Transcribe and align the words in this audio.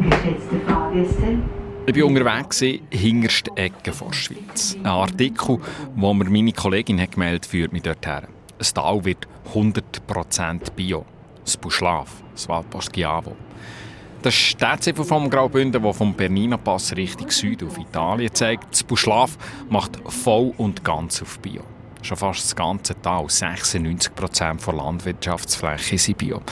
Geschätzte 0.00 0.60
Fahrgäste, 0.66 1.38
Ich 1.86 1.96
war 1.96 2.06
unterwegs, 2.06 2.60
hinterste 2.90 3.50
Ecke 3.56 3.92
vor 3.92 4.08
der 4.08 4.14
Schweiz. 4.14 4.76
Ein 4.80 4.86
Artikel, 4.86 5.58
wo 5.94 6.14
mir 6.14 6.30
meine 6.30 6.52
Kollegin 6.52 7.00
hat 7.00 7.12
gemeldet 7.12 7.46
führt 7.46 7.72
mich 7.72 7.82
dorthin. 7.82 8.28
Ein 8.58 8.74
Tal 8.74 9.04
wird 9.04 9.28
100% 9.52 10.72
Bio. 10.74 11.04
Das 11.44 11.56
Buschlaf, 11.56 12.22
das 12.32 12.48
Val 12.48 12.62
Poschiavo. 12.62 13.36
Das 14.22 14.34
ist 14.34 14.58
der 14.58 14.80
Zipfel 14.80 15.04
vom 15.04 15.28
Graubünden, 15.28 15.82
der 15.82 15.92
vom 15.92 16.14
Bernina 16.14 16.56
Pass 16.56 16.96
Richtung 16.96 17.30
Süden 17.30 17.68
auf 17.68 17.76
Italien 17.76 18.32
zeigt. 18.32 18.72
Das 18.72 18.82
Buschlaf 18.82 19.36
macht 19.68 19.98
voll 20.10 20.54
und 20.56 20.82
ganz 20.82 21.20
auf 21.20 21.38
Bio. 21.40 21.62
Schon 22.04 22.18
fast 22.18 22.44
das 22.44 22.54
ganze 22.54 23.00
Tal, 23.00 23.24
96% 23.24 24.66
der 24.66 24.74
Landwirtschaftsfläche 24.74 25.96
sind 25.96 26.18
Bio. 26.18 26.42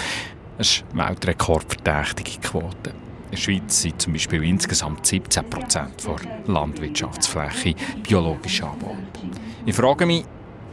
Das 0.57 0.69
ist 0.69 0.85
weltrekordverdächtige 0.95 2.41
Quote. 2.41 2.89
In 3.25 3.31
der 3.33 3.37
Schweiz 3.37 3.83
sind 3.83 4.01
zum 4.01 4.15
Beispiel 4.15 4.45
insgesamt 4.45 5.05
17 5.05 5.51
Prozent 5.51 6.07
der 6.07 6.17
Landwirtschaftsfläche 6.55 7.75
biologisch 8.03 8.63
angebaut. 8.63 8.97
Ich 9.67 9.75
frage 9.75 10.07
mich, 10.07 10.25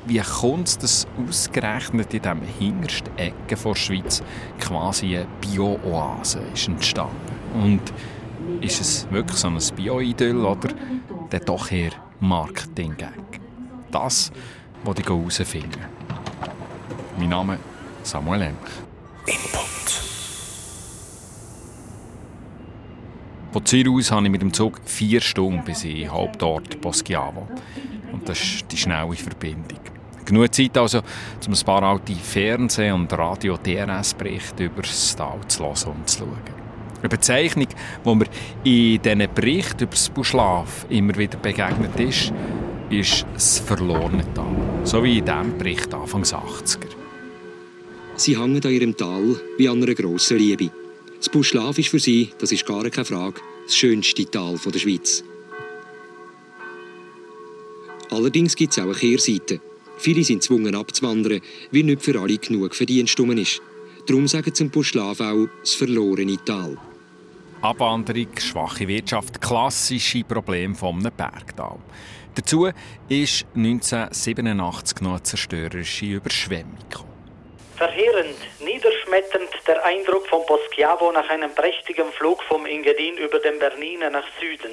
wie 0.06 0.22
kommt 0.22 0.70
es, 0.70 0.78
dass 0.78 1.08
ausgerechnet 1.28 2.14
in 2.14 2.22
dieser 2.22 2.38
hintersten 2.58 3.18
Ecke 3.18 3.58
der 3.62 3.76
Schweiz 3.76 4.24
quasi 4.62 5.18
eine 5.18 5.28
Bio-Oase 5.42 6.40
ist 6.54 6.70
entstanden? 6.70 7.18
Und 7.54 7.82
ist 8.62 8.80
es 8.80 9.12
wirklich 9.12 9.40
so 9.40 9.50
ein 9.50 9.60
Bio-Idyll 9.76 10.38
oder 10.38 10.70
dann 11.32 11.42
doch 11.46 11.70
eher 11.70 11.92
Marketing-Gag? 12.22 13.42
Das 13.92 14.32
wollte 14.84 15.02
ich 15.02 15.08
herausfinden. 15.08 15.86
Mein 17.18 17.30
Name 17.30 17.58
ist 18.02 18.12
Samuel 18.12 18.42
Emch. 18.44 18.58
Von 23.52 23.66
Zürich 23.66 23.90
aus 23.90 24.12
habe 24.12 24.26
ich 24.26 24.32
mit 24.32 24.42
dem 24.42 24.54
Zug 24.54 24.80
vier 24.86 25.22
Stunden 25.22 25.64
bis 25.64 25.84
in 25.84 26.10
Hauptort 26.10 26.80
Poschiavo. 26.82 27.48
Und 28.12 28.30
das 28.30 28.40
ist 28.40 28.72
die 28.72 28.78
schnelle 28.78 29.16
Verbindung. 29.16 29.80
Genug 30.24 30.54
Zeit 30.54 30.78
also, 30.78 31.00
um 31.00 31.54
ein 31.54 31.66
paar 31.66 31.82
alte 31.82 32.14
Fernseh- 32.14 32.92
und 32.92 33.12
Radio-DRS-Berichte 33.12 34.66
über 34.66 34.84
das 34.84 35.16
Tal 35.16 35.40
zu 35.48 35.64
hören 35.64 35.96
und 35.98 36.08
zu 36.08 36.20
schauen. 36.20 36.38
Eine 37.00 37.10
Bezeichnung, 37.10 37.68
die 38.06 38.16
mir 38.16 38.26
in 38.64 39.02
diesen 39.02 39.34
Berichten 39.34 39.84
über 39.84 39.92
das 39.92 40.10
Buschlaf 40.10 40.86
immer 40.90 41.16
wieder 41.16 41.38
begegnet 41.40 42.00
ist, 42.00 42.32
ist 42.90 43.26
das 43.34 43.60
verlorene 43.60 44.26
Tal. 44.34 44.56
So 44.84 45.04
wie 45.04 45.20
in 45.20 45.26
diesem 45.26 45.58
Bericht 45.58 45.94
Anfangs 45.94 46.34
80er. 46.34 46.88
Sie 48.16 48.38
hängen 48.38 48.64
an 48.64 48.72
ihrem 48.72 48.98
Tal 48.98 49.40
wie 49.58 49.70
an 49.70 49.82
einer 49.82 49.94
grossen 49.94 50.38
Liebe. 50.38 50.72
Das 51.18 51.30
Buschlaf 51.30 51.78
ist 51.78 51.90
für 51.90 52.00
sie, 52.00 52.30
das 52.40 52.52
ist 52.52 52.66
gar 52.66 52.90
keine 52.90 53.06
Frage, 53.06 53.42
das 53.66 53.76
schönste 53.76 54.26
Tal 54.26 54.58
der 54.58 54.80
Schweiz. 54.80 55.24
Allerdings 58.10 58.56
gibt 58.56 58.74
es 58.74 58.80
auch 58.80 58.84
eine 58.84 58.94
Kehrseite. 58.94 59.62
Viele 59.98 60.24
sind 60.24 60.40
gezwungen 60.40 60.76
abzuwandern, 60.76 61.42
weil 61.72 61.84
nicht 61.84 62.02
für 62.02 62.20
alle 62.20 62.38
genug 62.38 62.74
Verdienst 62.74 63.20
ist. 63.20 63.62
Darum 64.08 64.28
sagen 64.28 64.54
zum 64.54 64.70
Buschlaf 64.70 65.20
auch 65.22 65.48
das 65.62 65.76
verlorene 65.76 66.38
Tal. 66.44 66.78
Abwanderung, 67.62 68.28
schwache 68.40 68.88
Wirtschaft, 68.88 69.42
klassische 69.42 70.24
Probleme 70.24 70.74
vom 70.74 71.02
Bergtal. 71.02 71.78
Dazu 72.36 72.70
ist 73.10 73.46
1987 73.56 75.02
noch 75.02 75.12
eine 75.12 75.24
zerstörerische 75.24 76.06
Überschwemmung 76.06 76.78
gekommen. 76.90 77.10
Verheerend, 77.76 78.38
niederschmetternd 78.60 79.50
der 79.66 79.86
Eindruck 79.86 80.28
von 80.28 80.46
Poschiavo 80.46 81.12
nach 81.12 81.30
einem 81.30 81.54
prächtigen 81.56 82.12
Flug 82.12 82.44
vom 82.44 82.66
Engadin 82.66 83.18
über 83.18 83.40
den 83.40 83.58
Bernina 83.58 84.10
nach 84.10 84.26
Süden. 84.40 84.72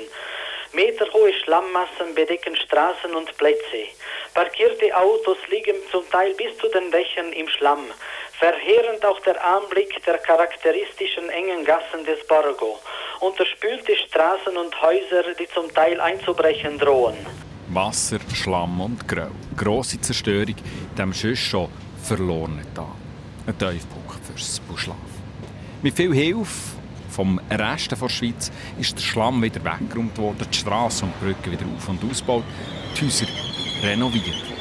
Meterhohe 0.73 1.33
Schlammmassen 1.45 2.15
bedecken 2.15 2.57
Straßen 2.57 3.15
und 3.15 3.37
Plätze. 3.39 3.87
Parkierte 4.35 4.95
Autos 4.97 5.39
liegen 5.49 5.77
zum 5.91 6.09
Teil 6.11 6.35
bis 6.35 6.59
zu 6.59 6.69
den 6.69 6.91
Dächern 6.91 7.33
im 7.33 7.49
Schlamm. 7.49 7.87
Verheerend 8.39 9.05
auch 9.05 9.21
der 9.21 9.43
Anblick 9.43 10.05
der 10.05 10.19
charakteristischen 10.19 11.31
engen 11.31 11.65
Gassen 11.65 12.05
des 12.05 12.27
Borgo. 12.27 12.79
Unterspülte 13.21 13.97
Straßen 13.97 14.57
und 14.57 14.83
Häuser, 14.83 15.33
die 15.39 15.49
zum 15.49 15.73
Teil 15.73 16.01
einzubrechen 16.01 16.79
drohen. 16.79 17.46
Wasser, 17.69 18.19
Schlamm 18.33 18.81
und 18.81 19.07
Grau. 19.09 19.31
Grosse 19.57 20.01
Zerstörung 20.01 20.49
in 20.49 20.95
diesem 20.97 21.13
sonst 21.13 21.39
schon 21.39 21.69
verlorenen 22.03 22.65
Tal. 22.75 22.87
Ein 23.47 23.59
Tiefpunkt 23.59 24.25
fürs 24.25 24.61
Buschlaf. 24.61 24.97
Mit 25.83 25.95
viel 25.95 26.15
Hilfe 26.15 26.77
vom 27.11 27.41
Rest 27.51 27.91
der 27.91 28.09
Schweiz 28.09 28.51
ist 28.79 28.97
der 28.97 29.03
Schlamm 29.03 29.43
wieder 29.43 29.61
weggeräumt 29.65 30.17
worden, 30.19 30.47
die 30.53 30.57
Straßen 30.57 31.09
und 31.09 31.21
Brücken 31.21 31.53
wieder 31.53 31.65
auf- 31.77 31.89
und 31.89 32.03
ausgebaut, 32.09 32.45
die 32.97 33.05
Häuser 33.05 33.27
renoviert 33.83 34.27
worden. 34.27 34.57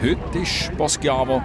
Heute 0.00 0.38
ist 0.38 0.76
Poschiavo, 0.76 1.42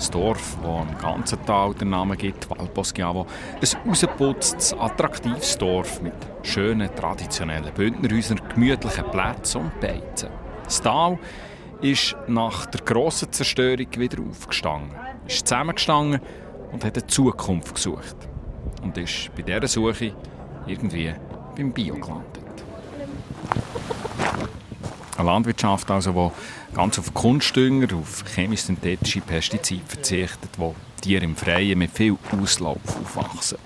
das 0.00 0.10
Dorf, 0.10 0.56
das 0.62 0.66
am 0.66 0.98
ganzen 0.98 1.44
Tal 1.44 1.74
den 1.74 1.90
Namen 1.90 2.16
gibt, 2.16 2.48
Val 2.48 2.66
Poschiavo, 2.68 3.26
ein 3.60 3.88
rausgeputztes, 3.88 4.72
attraktives 4.72 5.58
Dorf 5.58 6.00
mit 6.00 6.14
schönen, 6.42 6.88
traditionellen 6.94 7.72
Bündnerhäusern, 7.74 8.40
gemütlichen 8.48 9.04
Plätzen 9.10 9.60
und 9.60 9.78
Beizen. 9.78 10.30
Das 10.64 10.80
Tal 10.80 11.18
ist 11.82 12.16
nach 12.28 12.64
der 12.66 12.80
grossen 12.80 13.30
Zerstörung 13.30 13.88
wieder 13.96 14.22
aufgestanden, 14.22 14.96
ist 15.26 15.46
zusammengestanden 15.46 16.20
und 16.72 16.82
hat 16.82 16.96
eine 16.96 17.06
Zukunft 17.06 17.74
gesucht. 17.74 18.16
Und 18.82 18.96
ist 18.96 19.30
bei 19.36 19.42
dieser 19.42 19.68
Suche 19.68 20.14
irgendwie 20.66 21.12
beim 21.56 21.72
Bio 21.72 21.94
gelandet. 21.96 22.49
Eine 25.20 25.28
Landwirtschaft, 25.28 25.90
also, 25.90 26.32
die 26.72 26.74
ganz 26.74 26.98
auf 26.98 27.12
Kunstdünger, 27.12 27.94
auf 27.94 28.24
chemisch-synthetische 28.34 29.20
Pestizide 29.20 29.84
verzichtet, 29.86 30.48
wo 30.56 30.74
Tiere 31.02 31.24
im 31.24 31.36
Freien 31.36 31.78
mit 31.78 31.90
viel 31.90 32.16
Auslauf 32.40 32.78
aufwachsen. 32.86 33.58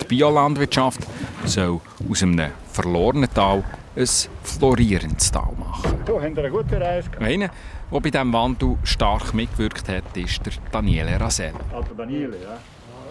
Die 0.00 0.06
Biolandwirtschaft 0.06 1.00
soll 1.44 1.82
aus 2.08 2.22
einem 2.22 2.50
verlorenen 2.72 3.28
Tal 3.28 3.62
ein 3.94 4.08
florierendes 4.42 5.30
Tal 5.30 5.52
machen. 5.58 5.98
So, 6.06 6.18
haben 6.18 6.34
wir 6.34 6.44
eine 6.44 6.52
gute 6.52 6.80
Reise 6.80 7.10
gehabt. 7.10 7.26
Einer, 7.26 7.50
der 7.92 8.00
bei 8.00 8.10
diesem 8.10 8.32
Wandel 8.32 8.78
stark 8.82 9.34
mitgewirkt 9.34 9.86
hat, 9.90 10.16
ist 10.16 10.46
der 10.46 10.54
Daniele 10.70 11.20
Rasel. 11.20 11.52
Also 11.74 11.92
Daniele, 11.94 12.38
ja. 12.42 12.58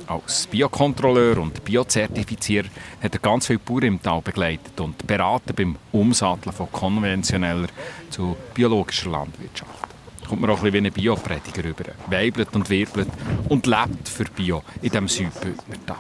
Als 0.08 0.48
Biokontrolleur 0.48 1.38
und 1.38 1.64
Biozertifizierer 1.64 2.68
hat 3.02 3.14
er 3.14 3.20
ganz 3.20 3.48
viele 3.48 3.60
Bauern 3.60 3.84
im 3.84 4.02
Tal 4.02 4.22
begleitet 4.22 4.80
und 4.80 5.06
beraten 5.08 5.54
beim 5.56 5.76
Umsatteln 5.92 6.54
von 6.54 6.72
konventioneller 6.72 7.68
zu 8.10 8.36
biologischer 8.54 9.10
Landwirtschaft. 9.10 9.88
Kommt 10.28 10.42
man 10.42 10.50
auch 10.50 10.64
ein 10.64 10.72
bisschen 10.72 10.84
wie 10.84 10.88
ein 10.88 10.94
Bioprediger 10.94 11.64
rüber. 11.64 11.86
Weibelt 12.08 12.54
und 12.56 12.70
wirbelt 12.70 13.10
und 13.50 13.66
lebt 13.68 14.08
für 14.08 14.26
Bio 14.26 14.64
in 14.82 14.90
diesem 14.90 15.08
Südbündner 15.08 15.86
Tal. 15.86 15.98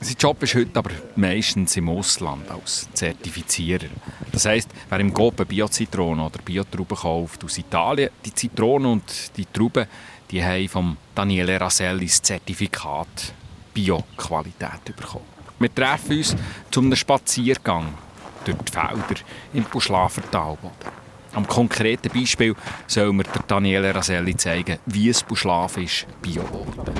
Sein 0.00 0.16
Job 0.18 0.42
ist 0.42 0.56
heute 0.56 0.78
aber 0.78 0.90
meistens 1.14 1.76
im 1.76 1.88
Ausland 1.88 2.50
als 2.50 2.88
Zertifizierer. 2.92 3.86
Das 4.32 4.46
heisst, 4.46 4.68
wer 4.90 4.98
im 4.98 5.14
Coop 5.14 5.38
eine 5.38 5.46
Bio-Zitrone 5.46 6.26
oder 6.26 6.40
Biotrauben 6.44 6.96
kauft 6.96 7.44
aus 7.44 7.56
Italien, 7.56 8.10
die 8.24 8.34
Zitrone 8.34 8.88
und 8.88 9.36
die 9.36 9.46
Trauben, 9.46 9.86
die 10.32 10.42
haben 10.42 10.68
vom 10.68 10.96
Daniele 11.14 11.60
Raselli 11.60 12.06
das 12.06 12.22
Zertifikat 12.22 13.34
Bio-Qualität 13.74 14.96
bekommen. 14.96 15.26
Wir 15.58 15.72
treffen 15.72 16.16
uns 16.18 16.34
zu 16.70 16.80
einem 16.80 16.96
Spaziergang 16.96 17.94
durch 18.44 18.56
die 18.56 18.72
Felder 18.72 19.20
im 19.52 19.64
Buschlafer 19.64 20.22
Talboden. 20.30 21.02
Am 21.34 21.46
konkreten 21.46 22.10
Beispiel 22.12 22.54
soll 22.86 23.12
mir 23.12 23.24
Daniele 23.46 23.94
Raselli 23.94 24.36
zeigen, 24.36 24.78
wie 24.86 25.08
es 25.08 25.22
Buschlaf 25.22 25.76
ist, 25.76 26.06
Bio 26.20 26.42
geworden. 26.42 26.94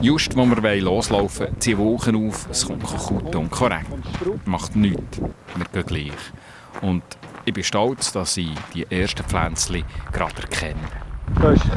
Just, 0.00 0.34
wo 0.34 0.46
wir 0.46 0.80
loslaufen 0.80 1.46
wollen, 1.46 1.60
ziehen 1.60 1.78
Wochen 1.78 2.28
auf, 2.28 2.48
es 2.50 2.66
kommt 2.66 2.82
gut 2.82 3.34
und 3.36 3.50
korrekt. 3.50 3.86
Macht 4.46 4.74
nichts, 4.74 5.20
wir 5.20 5.66
gehen 5.72 5.86
gleich. 5.86 6.80
Und 6.80 7.02
ich 7.44 7.52
bin 7.52 7.62
stolz, 7.62 8.10
dass 8.12 8.36
ich 8.36 8.50
die 8.74 8.90
ersten 8.90 9.24
Pflänzchen 9.24 9.84
gerade 10.12 10.42
erkenne. 10.42 11.09
Da 11.40 11.50
ist 11.52 11.76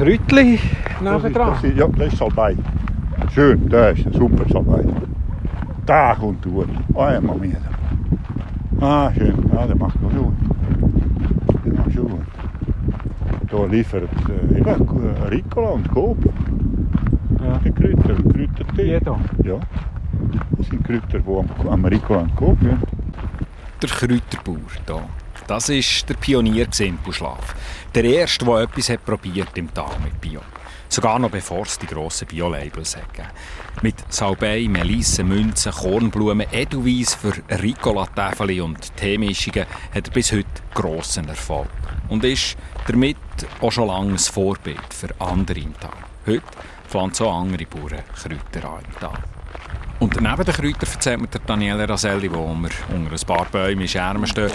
nebendran. 1.00 1.52
das 1.52 1.64
ist, 1.64 1.76
ja, 1.76 1.86
das 1.88 2.12
ist 2.12 2.18
Salbei. 2.18 2.56
Schön, 3.32 3.68
das 3.68 3.98
ist 3.98 4.14
super 4.14 4.44
Salbei. 4.48 4.84
Da 5.86 6.14
kommt. 6.14 6.46
Oh 6.46 7.06
mia. 7.40 7.56
Ah, 8.80 9.10
schön. 9.12 9.34
Ja, 9.52 9.66
der 9.66 9.76
macht 9.76 10.00
noch 10.02 10.10
gut. 10.10 10.34
Der 11.64 11.72
macht 11.72 11.92
schon 11.92 12.08
gut. 12.08 12.20
Da 13.50 13.64
liefert 13.66 14.08
äh, 14.28 14.58
eben, 14.58 14.88
Ricola 15.30 15.68
und 15.68 15.90
Coop. 15.90 16.18
Ja. 17.42 17.60
Die 17.64 17.70
Kräuter, 17.70 18.14
Kräutertee. 18.14 18.84
Jeder. 18.84 19.18
Ja. 19.44 19.60
Das 20.56 20.66
sind 20.66 20.84
Kräuter, 20.84 21.20
die 21.20 21.28
am, 21.28 21.68
am 21.68 21.84
Ricola 21.84 22.20
und 22.20 22.36
Coop 22.36 22.62
ja. 22.62 22.76
Der 23.82 23.88
Kräuterbauer 23.88 24.56
hier. 24.86 25.23
Das 25.46 25.68
war 25.68 26.06
der 26.08 26.14
Pionier 26.14 26.68
Buschlaf. 27.04 27.54
Der 27.94 28.04
erste, 28.04 28.44
der 28.44 28.60
etwas 28.60 28.88
hat 28.88 29.04
probiert 29.04 29.56
im 29.56 29.72
Tal 29.72 29.98
mit 30.02 30.20
Bio. 30.20 30.40
Sogar 30.88 31.18
noch 31.18 31.30
bevor 31.30 31.62
es 31.62 31.78
die 31.78 31.86
grossen 31.86 32.28
Bio-Labels 32.28 32.94
gegeben 32.94 33.28
Mit 33.82 33.96
Salbei, 34.08 34.66
Melisse, 34.68 35.24
Münzen, 35.24 35.72
Kornblumen, 35.72 36.46
Edelweiss 36.52 37.14
für 37.14 37.32
Ricola-Täfeli 37.50 38.60
und 38.60 38.96
Teemischungen 38.96 39.66
hat 39.94 40.06
er 40.06 40.12
bis 40.12 40.32
heute 40.32 40.46
grossen 40.72 41.28
Erfolg. 41.28 41.68
Und 42.08 42.24
ist 42.24 42.56
damit 42.86 43.16
auch 43.60 43.72
schon 43.72 43.88
lange 43.88 44.12
ein 44.12 44.18
Vorbild 44.18 44.94
für 44.94 45.08
andere 45.18 45.58
im 45.58 45.74
Tal. 45.80 45.90
Heute 46.26 46.42
pflanzen 46.88 47.26
auch 47.26 47.40
andere 47.40 47.66
Bauern 47.66 48.04
Kräuter 48.14 48.68
an 48.68 48.84
im 48.84 49.00
Tal. 49.00 49.18
Und 49.98 50.20
neben 50.20 50.44
den 50.44 50.54
Kräutern 50.54 50.92
erzählt 50.92 51.20
mir 51.20 51.28
der 51.28 51.40
Daniele 51.40 51.88
Raselli, 51.88 52.30
wo 52.30 52.54
wir 52.54 52.70
unter 52.94 53.12
ein 53.12 53.26
paar 53.26 53.46
Bäume 53.46 53.82
in 53.82 53.88
Schermen 53.88 54.26
stehen, 54.26 54.52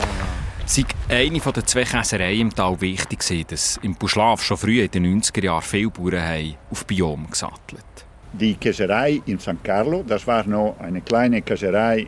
sei 0.69 0.86
eine 1.10 1.39
der 1.39 1.66
zwei 1.66 1.83
Käsereien 1.83 2.42
im 2.42 2.56
Tal 2.56 2.80
wichtig 2.80 3.19
gewesen, 3.19 3.45
dass 3.50 3.80
im 3.81 3.95
Buschlaf 3.95 4.44
schon 4.44 4.57
früh 4.57 4.81
in 4.81 4.92
den 4.92 5.19
90er 5.19 5.44
Jahren 5.44 5.63
viele 5.63 5.89
Bauern 5.89 6.21
haben 6.21 6.56
auf 6.69 6.86
Biom 6.86 7.27
gesattelt 7.27 8.06
Die 8.33 8.54
Käserei 8.54 9.19
in 9.25 9.39
St. 9.39 9.63
Carlo, 9.63 10.04
das 10.07 10.27
war 10.27 10.45
noch 10.45 10.75
eine 10.80 11.01
kleine 11.01 11.42
Käserei 11.42 12.07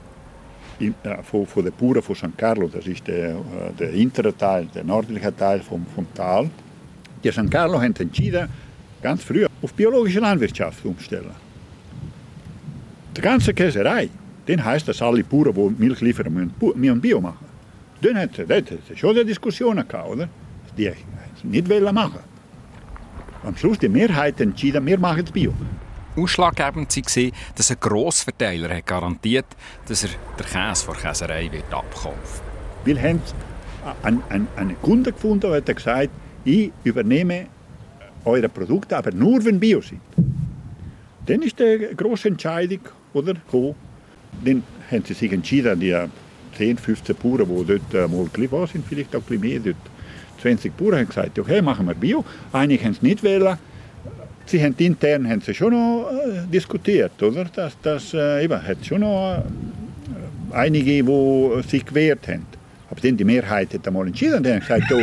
äh, 0.79 1.23
von, 1.23 1.47
den 1.63 1.73
Bauern 1.73 2.03
von 2.03 2.15
St. 2.15 2.37
Carlo. 2.37 2.67
Das 2.67 2.85
ist 2.85 3.07
der, 3.07 3.35
der 3.79 3.89
hintere 3.89 4.37
Teil, 4.37 4.67
der 4.75 4.83
nördliche 4.83 5.35
Teil 5.35 5.61
vom, 5.61 5.83
vom 5.95 6.05
Tal. 6.13 6.47
Die 7.23 7.31
St. 7.31 7.49
Carlo 7.49 7.81
haben 7.81 7.95
entschieden, 7.95 8.47
ganz 9.01 9.23
früh 9.23 9.47
auf 9.59 9.73
biologische 9.73 10.19
Landwirtschaft 10.19 10.85
umzustellen. 10.85 11.31
Die 13.17 13.21
ganze 13.21 13.55
Käserei, 13.55 14.09
den 14.47 14.63
heißt, 14.63 14.87
dass 14.87 15.01
alle 15.01 15.23
Bauern, 15.23 15.55
die 15.55 15.83
Milch 15.83 16.01
liefern, 16.01 16.51
müssen 16.75 17.01
Bio 17.01 17.19
machen. 17.19 17.50
Dann 18.01 18.18
hat 18.18 18.38
es 18.39 19.00
schon 19.00 19.12
eine 19.12 19.25
Diskussion 19.25 19.75
gehabt, 19.75 20.09
oder? 20.09 20.27
Die 20.77 20.92
nicht 21.44 21.69
wollen 21.69 21.94
machen. 21.94 22.19
Am 23.44 23.56
Schluss 23.56 23.80
die 23.80 23.89
Mehrheit 23.89 24.39
entschieden, 24.42 24.86
wir 24.86 25.00
machen 25.00 25.24
es 25.25 25.31
Bio. 25.31 25.53
Ausschlaggebend 26.15 26.95
war, 26.95 27.31
dass 27.56 27.71
ein 27.71 27.77
Grossverteiler 27.80 28.81
garantiert 28.81 29.45
dass 29.88 30.03
er 30.03 30.09
den 30.38 30.45
Käse 30.45 30.86
von 30.86 30.95
der 30.95 31.03
Käserei 31.03 31.50
wird 31.51 31.74
abkaufen 31.74 32.42
Wir 32.83 33.01
haben 33.01 33.21
einen, 34.03 34.21
einen, 34.30 34.48
einen 34.57 34.81
Kunde 34.81 35.13
gefunden, 35.13 35.50
der 35.50 35.57
hat 35.57 35.75
gesagt, 35.75 36.09
ich 36.44 36.71
übernehme 36.83 37.48
eure 38.25 38.50
Produkte, 38.50 38.98
aber 38.98 39.12
nur 39.12 39.44
wenn 39.45 39.59
Bio 39.59 39.81
sind. 39.81 40.01
Dann 41.25 41.42
ist 41.44 41.59
die 41.59 41.88
große 41.95 42.27
Entscheidung 42.27 42.81
oder, 43.13 43.33
gekommen. 43.33 43.75
Dann 44.44 44.63
haben 44.89 45.06
sie 45.06 45.13
sich 45.13 45.31
entschieden, 45.31 45.80
die 45.80 45.95
10, 46.57 46.77
15 46.77 47.15
Bauern, 47.15 47.48
die 47.48 47.80
dort 47.92 48.12
mal 48.12 48.25
geliefert 48.33 48.69
sind, 48.69 48.86
vielleicht 48.88 49.15
auch 49.15 49.21
ein 49.30 49.39
mehr, 49.39 49.59
dort 49.59 49.75
20 50.42 50.75
Bauern 50.75 51.00
haben 51.00 51.07
gesagt, 51.07 51.38
okay, 51.39 51.62
machen 51.62 51.86
wir 51.88 51.94
Bio. 51.94 52.25
Einige 52.51 52.83
haben 52.86 52.92
es 52.92 53.01
nicht 53.01 53.24
wollen. 53.24 53.57
Sie 54.45 54.62
haben 54.62 54.75
intern 54.77 55.30
haben 55.30 55.42
sie 55.42 55.53
schon 55.53 55.71
noch 55.71 56.09
äh, 56.12 56.48
diskutiert, 56.51 57.21
oder? 57.21 57.45
Das, 57.45 57.77
das 57.81 58.13
äh, 58.13 58.44
eben, 58.44 58.62
hat 58.62 58.86
schon 58.86 59.01
noch 59.01 59.38
äh, 59.38 60.53
einige, 60.53 61.03
die 61.03 61.69
sich 61.69 61.86
gewehrt 61.86 62.27
haben. 62.27 62.45
Aber 62.89 63.00
dann 63.00 63.15
die 63.15 63.24
Mehrheit 63.24 63.74
hat 63.74 63.88
einmal 63.88 64.07
entschieden, 64.07 64.44
die 64.44 64.51
haben 64.51 64.59
gesagt, 64.59 64.92
oh, 64.92 65.00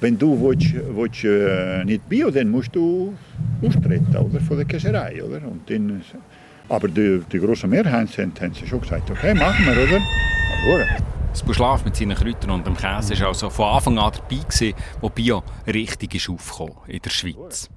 wenn 0.00 0.16
du 0.16 0.40
willst, 0.40 0.74
willst, 0.94 1.24
äh, 1.24 1.84
nicht 1.84 2.08
Bio, 2.08 2.30
dann 2.30 2.50
musst 2.50 2.74
du 2.76 3.14
austreten 3.62 4.16
oder, 4.16 4.40
von 4.40 4.56
der 4.56 4.66
Käserei. 4.66 5.22
Oder? 5.22 5.42
Und 5.48 5.68
dann, 5.68 6.00
aber 6.68 6.88
die, 6.88 7.22
die 7.32 7.38
grosse 7.38 7.66
Mehrheit 7.66 8.16
haben, 8.18 8.32
haben 8.40 8.54
sie 8.54 8.66
schon 8.66 8.80
gesagt, 8.80 9.10
okay, 9.10 9.34
machen 9.34 9.64
wir, 9.66 9.72
oder? 9.72 10.02
Aber 10.64 10.84
das 11.30 11.42
Buschlaf 11.42 11.84
mit 11.84 11.96
seinen 11.96 12.16
Kräutern 12.16 12.50
und 12.50 12.66
dem 12.66 12.76
Käse 12.76 13.18
war 13.20 13.28
also 13.28 13.50
von 13.50 13.66
Anfang 13.66 13.98
an 13.98 14.12
dabei, 14.12 14.42
gewesen, 14.42 14.74
wo 15.00 15.08
Bio 15.08 15.42
richtig 15.66 16.14
ist 16.14 16.28
aufgekommen 16.28 16.76
in 16.86 17.00
der 17.00 17.10
Schweiz. 17.10 17.70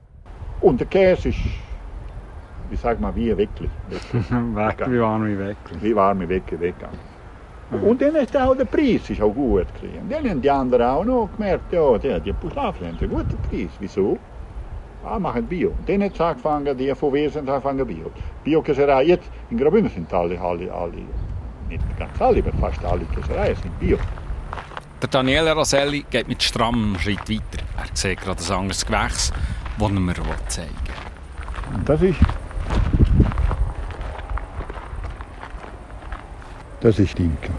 Und 0.62 0.80
der 0.80 0.88
Käse 0.88 1.30
ist, 1.30 1.40
wie 2.70 2.76
sag 2.76 3.00
mal, 3.00 3.16
wie 3.16 3.32
ein 3.32 3.38
Weckli. 3.38 3.70
Weg 4.12 4.90
wie 4.90 5.00
warme 5.00 5.38
Weckli. 5.38 5.78
Wie 5.82 5.96
warme 5.96 6.28
Weckli 6.28 6.60
weggegangen. 6.60 7.12
Und 7.72 8.02
dann 8.02 8.16
ist 8.16 8.36
auch 8.36 8.56
der 8.56 8.66
Preis 8.66 9.10
ist 9.10 9.22
auch 9.22 9.34
gut 9.34 9.68
gewesen. 9.76 10.10
Dann 10.10 10.30
haben 10.30 10.42
die 10.42 10.52
anderen 10.52 10.86
auch 10.86 11.06
noch 11.06 11.30
gemerkt, 11.38 11.72
ja, 11.72 11.98
die, 11.98 12.20
die 12.20 12.34
Buschlafen 12.34 12.88
haben 12.88 12.98
einen 12.98 13.10
guten 13.10 13.38
Preis. 13.50 13.70
Wieso? 13.80 14.20
Ah, 15.04 15.18
machen 15.18 15.48
Bio. 15.48 15.74
Hat 15.88 16.14
es 16.14 16.22
angefangen, 16.22 16.78
die 16.78 16.94
von 16.94 17.14
Wesen 17.14 17.50
angefangen 17.50 17.86
Bio. 17.88 18.12
Bio-Käserei, 18.44 19.04
jetzt 19.04 19.30
in 19.50 19.58
Graubünden 19.58 19.92
sind 19.92 20.14
alle, 20.14 20.40
alle, 20.40 20.72
alle, 20.72 20.98
nicht 21.68 21.98
ganz 21.98 22.22
alle, 22.22 22.40
aber 22.40 22.54
fast 22.54 22.84
alle 22.86 23.06
Käsereien 23.06 23.56
sind 23.56 23.80
Bio. 23.80 23.98
Der 25.02 25.10
Daniele 25.10 25.54
Roselli 25.54 26.06
geht 26.10 26.28
mit 26.28 26.44
strammem 26.44 26.98
Schritt 27.00 27.28
weiter. 27.28 27.64
Er 27.78 27.86
sieht 27.94 28.22
gerade 28.22 28.44
ein 28.44 28.52
anderes 28.52 28.86
Gewächs, 28.86 29.34
das 29.80 29.90
er 29.90 30.00
mir 30.00 30.14
zeigen 30.48 30.70
will. 30.70 31.76
Und 31.76 31.90
das 31.90 32.02
ist 32.02 32.20
Das 36.82 36.98
ist 36.98 37.16
Dinkel. 37.16 37.52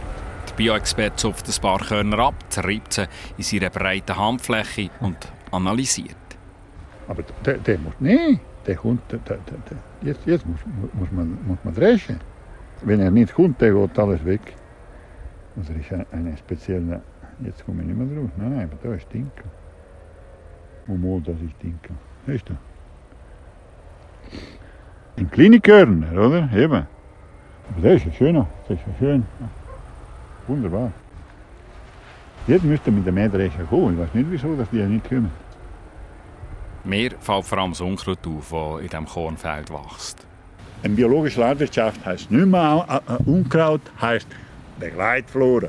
Der 0.49 0.55
Bioexperte 0.55 1.15
zupft 1.15 1.47
ein 1.49 1.63
paar 1.63 1.79
Körner 1.79 2.19
ab, 2.19 2.35
zerreibt 2.49 2.93
sie 2.93 3.07
in 3.37 3.45
seiner 3.45 3.71
breiten 3.71 4.17
Handfläche 4.17 4.91
und 4.99 5.17
analysiert. 5.53 6.17
Aber 7.13 7.23
der, 7.45 7.59
der 7.59 7.79
muss, 7.79 7.93
nee, 8.01 8.39
der 8.67 8.75
kommt, 8.75 9.03
der, 9.13 9.19
der, 9.19 9.37
jetzt, 10.01 10.25
jetzt 10.25 10.47
muss, 10.47 10.61
muss, 10.95 11.13
man, 11.13 11.37
muss 11.47 11.59
man 11.63 11.75
dreschen. 11.75 12.19
Wenn 12.81 13.01
er 13.01 13.11
nicht 13.11 13.35
kommt, 13.35 13.61
der 13.61 13.75
geht 13.75 13.99
alles 13.99 14.25
weg. 14.25 14.41
Also 15.55 15.75
ist 15.75 15.93
eine 16.11 16.35
spezielle, 16.39 17.03
jetzt 17.41 17.67
komme 17.67 17.83
ich 17.83 17.89
nicht 17.89 17.99
mehr 17.99 18.07
drauf, 18.07 18.31
nein, 18.39 18.57
nein, 18.57 18.71
aber 18.73 18.79
da 18.83 18.95
ist 18.95 19.13
Dinkel. 19.13 19.45
Und 20.87 21.03
mal, 21.03 21.21
das 21.21 21.35
ist 21.35 21.63
Dinkel. 21.63 21.95
Weißt 22.27 22.49
du? 22.49 22.55
Ein 25.19 25.31
kleine 25.31 25.61
Körner, 25.61 26.13
oder? 26.13 26.49
Eben. 26.55 26.87
Aber 27.69 27.81
der 27.83 27.95
ist 27.97 28.07
ja 28.07 28.13
schöner, 28.13 28.49
das 28.67 28.79
ist 28.79 28.87
ja 28.87 28.95
schön. 28.99 29.27
Wunderbar. 30.47 30.91
Jetzt 32.47 32.65
müsste 32.65 32.91
mit 32.91 33.05
der 33.05 33.13
Mähdrescher 33.13 33.65
kommen. 33.65 33.93
Ich 33.93 34.01
weiß 34.01 34.15
nicht, 34.15 34.31
wieso 34.31 34.57
dass 34.57 34.71
die 34.71 34.83
nicht 34.83 35.07
kommen. 35.07 35.31
Mir 36.85 37.11
fällt 37.21 37.45
vor 37.45 37.59
allem 37.59 37.71
das 37.71 37.81
Unkraut 37.81 38.27
auf, 38.27 38.51
das 38.51 38.81
in 38.83 38.89
diesem 38.89 39.07
Kornfeld 39.07 39.71
wächst. 39.71 40.27
Eine 40.83 40.95
biologische 40.95 41.41
Landwirtschaft 41.41 42.05
heisst 42.05 42.31
nicht 42.31 42.47
mehr 42.47 43.03
Unkraut, 43.25 43.83
heisst 44.01 44.27
Begleitflora. 44.81 45.69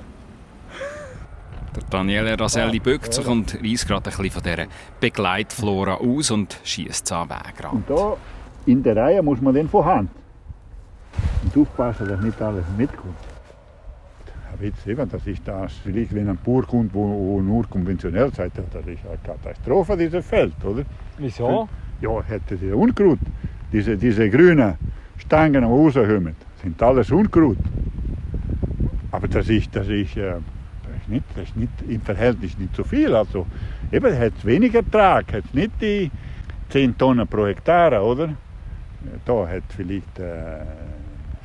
Der 1.75 1.83
Daniele 1.89 2.39
Raselli 2.39 2.79
bückt 2.79 3.13
sich 3.13 3.27
und 3.27 3.55
reißt 3.63 3.87
gerade 3.87 4.09
ein 4.09 4.17
bisschen 4.17 4.31
von 4.31 4.43
dieser 4.43 4.65
Begleitflora 4.99 5.95
aus 5.95 6.31
und 6.31 6.59
schießt 6.63 7.05
es 7.05 7.11
an 7.11 7.29
Wegrand. 7.29 7.73
Und 7.73 7.89
da 7.89 8.17
in 8.65 8.81
der 8.81 8.95
Reihe 8.95 9.21
muss 9.21 9.39
man 9.41 9.53
dann 9.53 9.69
von 9.69 9.85
Hand 9.85 10.11
und 11.43 11.61
aufpassen, 11.61 12.07
dass 12.07 12.21
nicht 12.21 12.41
alles 12.41 12.65
mitkommt. 12.75 13.15
Jetzt 14.63 14.87
eben, 14.87 15.09
das 15.09 15.27
ist 15.27 15.45
das, 15.45 15.73
vielleicht 15.83 16.15
wenn 16.15 16.29
ein 16.29 16.39
kommt, 16.41 16.93
wo, 16.93 17.41
nur 17.41 17.67
konventionell 17.69 18.33
sagt, 18.33 18.57
das 18.57 18.85
ist 18.85 19.05
eine 19.05 19.17
Katastrophe, 19.21 19.97
dieses 19.97 20.25
Feld, 20.25 20.53
oder? 20.63 20.83
Wieso? 21.17 21.67
Ja, 21.99 22.23
hätte 22.23 22.55
sie 22.55 22.71
Unkraut. 22.71 23.19
Diese, 23.73 23.97
diese 23.97 24.29
grünen 24.29 24.75
Stangen, 25.17 25.63
die 25.63 25.67
rauskommen, 25.67 26.35
sind 26.61 26.81
alles 26.81 27.11
Unkraut. 27.11 27.57
Aber 29.11 29.27
das 29.27 29.49
ist, 29.49 29.75
das 29.75 29.89
ist, 29.89 30.15
äh, 30.15 30.31
das 30.31 31.01
ist, 31.01 31.09
nicht, 31.09 31.25
das 31.35 31.43
ist 31.43 31.57
nicht, 31.57 31.71
im 31.89 31.99
Verhältnis 32.01 32.57
nicht 32.57 32.73
so 32.73 32.85
viel. 32.85 33.13
Also, 33.13 33.45
eben, 33.91 34.17
hat 34.17 34.45
weniger 34.45 34.79
Ertrag, 34.79 35.33
hat 35.33 35.53
nicht 35.53 35.71
die 35.81 36.09
10 36.69 36.97
Tonnen 36.97 37.27
pro 37.27 37.47
Hektar, 37.47 38.01
oder? 38.01 38.29
Da 39.25 39.45
hat 39.45 39.63
vielleicht 39.75 40.19
äh, 40.19 40.61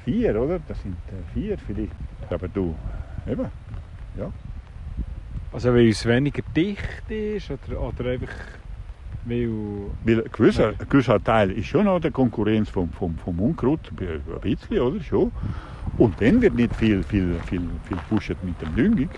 vier, 0.05 0.41
oder? 0.41 0.61
Das 0.69 0.81
sind 0.83 0.97
äh, 1.09 1.35
vier 1.35 1.59
vielleicht. 1.59 1.93
Aber 2.31 2.47
du, 2.47 2.75
eben, 3.29 3.47
ja. 4.17 4.33
Also 5.53 5.73
weil 5.73 5.89
es 5.89 6.05
weniger 6.05 6.43
dicht 6.55 7.11
ist 7.11 7.51
oder, 7.51 7.81
oder 7.81 8.11
einfach 8.11 8.35
weil... 9.25 9.49
weil 10.05 10.25
ein, 10.25 10.31
gewisser, 10.33 10.69
ein 10.79 10.89
gewisser 10.89 11.23
Teil 11.23 11.51
ist 11.53 11.67
schon 11.67 11.85
noch 11.85 12.01
der 12.01 12.11
Konkurrenz 12.11 12.69
vom, 12.71 12.91
vom, 12.91 13.17
vom 13.19 13.41
Unkraut, 13.41 13.81
ein 14.01 14.41
bisschen, 14.41 14.81
oder? 14.81 15.03
Schon. 15.03 15.33
Und 15.97 16.21
dann 16.21 16.41
wird 16.41 16.55
nicht 16.55 16.75
viel, 16.77 17.03
viel, 17.03 17.37
viel, 17.47 17.69
viel 17.87 17.97
gepusht 17.97 18.37
mit 18.43 18.61
dem 18.61 18.75
Düngung. 18.75 19.11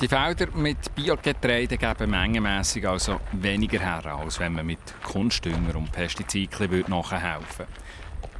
Die 0.00 0.06
Felder 0.06 0.46
mit 0.54 0.94
Biogetreide 0.94 1.76
geben 1.76 2.10
mengenmässig 2.10 2.86
also 2.86 3.20
weniger 3.32 3.80
her, 3.80 4.06
als 4.06 4.38
wenn 4.38 4.54
man 4.54 4.64
mit 4.64 4.78
Kunstdünger 5.02 5.74
und 5.74 5.90
Pestiziden 5.90 6.84
nachhelfen 6.88 7.66
würde. 7.66 7.87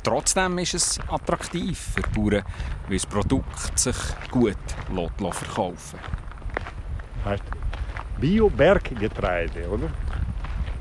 Trotzdem 0.03 0.59
ist 0.59 0.75
es 0.75 1.01
attraktiv 1.09 1.79
für 1.95 2.03
die 2.03 2.19
Bauern, 2.19 2.45
weil 2.89 2.97
das 2.97 3.07
Produkt 3.07 3.79
sich 3.79 3.97
gut 4.31 4.57
verkaufen 5.33 5.99
lässt. 7.25 7.43
Bio-Berggetreide, 8.21 9.69
oder? 9.69 9.91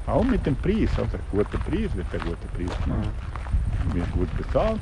Auch 0.07 0.23
mit 0.23 0.45
dem 0.45 0.55
Preis, 0.55 0.89
also 0.97 1.17
guter 1.31 1.57
Preis, 1.57 1.89
wird 1.93 2.11
der 2.11 2.19
gute 2.19 2.47
Preis 2.55 2.83
gemacht. 2.83 3.09
Wird 3.93 4.11
gut 4.11 4.37
bezahlt. 4.37 4.79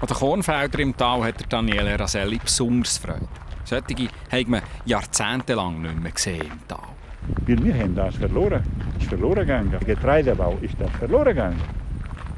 An 0.00 0.06
den 0.08 0.16
Kornfeldern 0.16 0.80
im 0.80 0.96
Tal 0.96 1.24
hat 1.24 1.40
der 1.40 1.46
Daniele 1.46 1.98
Raselli 1.98 2.38
besonders 2.38 2.98
Freude. 2.98 3.28
Solche 3.64 4.08
hat 4.30 4.48
man 4.48 4.62
jahrzehntelang 4.84 5.82
nicht 5.82 6.02
mehr 6.02 6.12
gesehen 6.12 6.42
im 6.42 6.68
Tal. 6.68 6.78
Weil 7.46 7.64
wir 7.64 7.74
haben 7.74 7.94
das 7.94 8.16
verloren. 8.16 8.62
Es 8.96 9.04
ist 9.04 9.08
verloren 9.08 9.40
gegangen. 9.40 9.70
Der 9.70 9.80
Getreidebau 9.80 10.58
ist 10.60 10.74
das 10.78 10.90
verloren 10.92 11.26
gegangen. 11.26 11.83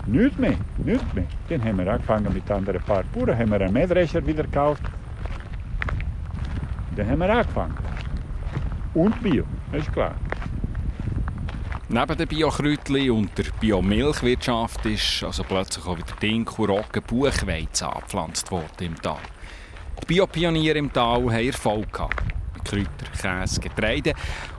Nichts 0.06 0.38
mehr, 0.38 0.54
nichts 0.78 1.14
mehr. 1.14 1.26
Dann 1.48 1.64
haben 1.64 1.78
wir 1.78 1.92
angefangen 1.92 2.32
mit 2.32 2.48
anderen 2.50 2.80
paar 2.82 3.02
Bauern, 3.12 3.36
haben 3.36 3.50
wir 3.50 3.60
einen 3.60 3.72
Mähdrescher 3.72 4.24
wieder 4.24 4.44
gekauft. 4.44 4.82
Dann 6.94 7.08
haben 7.08 7.18
wir 7.18 7.30
angefangen. 7.30 7.76
Und 8.94 9.20
Bio, 9.22 9.44
ist 9.72 9.92
klar. 9.92 10.14
Neben 11.88 12.16
den 12.16 12.28
Biokräutli 12.28 13.10
und 13.10 13.36
der 13.36 13.44
Biomilchwirtschaft 13.60 14.86
ist 14.86 15.22
also 15.22 15.44
plötzlich 15.44 15.86
auch 15.86 15.96
wieder 15.96 16.16
Dinkel, 16.20 16.66
Roggen, 16.66 17.02
Buchweizen 17.06 17.86
angepflanzt 17.88 18.50
worden 18.50 18.86
im 18.86 19.00
Tal. 19.00 19.18
Die 20.02 20.06
Biopioniere 20.06 20.78
im 20.78 20.92
Tal 20.92 21.22
haben 21.22 21.30
Erfolg 21.30 21.92
gehabt. 21.92 22.22
Kräuter, 22.64 23.06
Käse, 23.20 23.60
Getreide. 23.60 24.14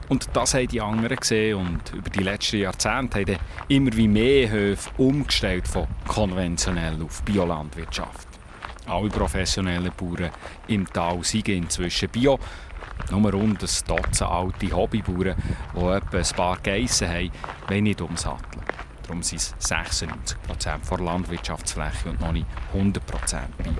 Und 0.08 0.28
das 0.32 0.54
haben 0.54 0.68
die 0.68 0.80
anderen 0.80 1.16
gesehen 1.16 1.56
und 1.56 1.92
über 1.92 2.08
die 2.08 2.22
letzten 2.22 2.60
Jahrzehnte 2.60 3.20
haben 3.20 3.36
immer 3.68 3.94
wie 3.94 4.08
mehr 4.08 4.48
Höfe 4.50 4.90
umgestellt 4.96 5.68
von 5.68 5.86
konventionell 6.06 7.02
auf 7.02 7.22
Biolandwirtschaft. 7.22 8.26
Alle 8.86 9.10
professionellen 9.10 9.92
Bauern 9.94 10.30
im 10.66 10.90
Tal 10.90 11.22
sind 11.22 11.48
inzwischen 11.48 12.08
Bio. 12.08 12.38
Nur 13.10 13.32
rund 13.32 13.62
ein 13.62 13.68
Dutzend 13.86 14.22
alte 14.22 14.74
Hobbybauern, 14.74 15.36
die 15.74 15.80
etwa 15.80 16.18
ein 16.18 16.36
paar 16.36 16.56
Geissen 16.58 17.08
haben, 17.08 17.30
wollen 17.68 17.84
nicht 17.84 18.00
umsatteln. 18.00 18.62
Darum 19.02 19.22
sind 19.22 19.40
es 19.40 19.54
96% 19.60 20.36
der 20.88 20.98
Landwirtschaftsfläche 20.98 22.10
und 22.10 22.20
noch 22.20 22.32
nicht 22.32 22.46
100% 22.74 23.00
Bio. 23.58 23.72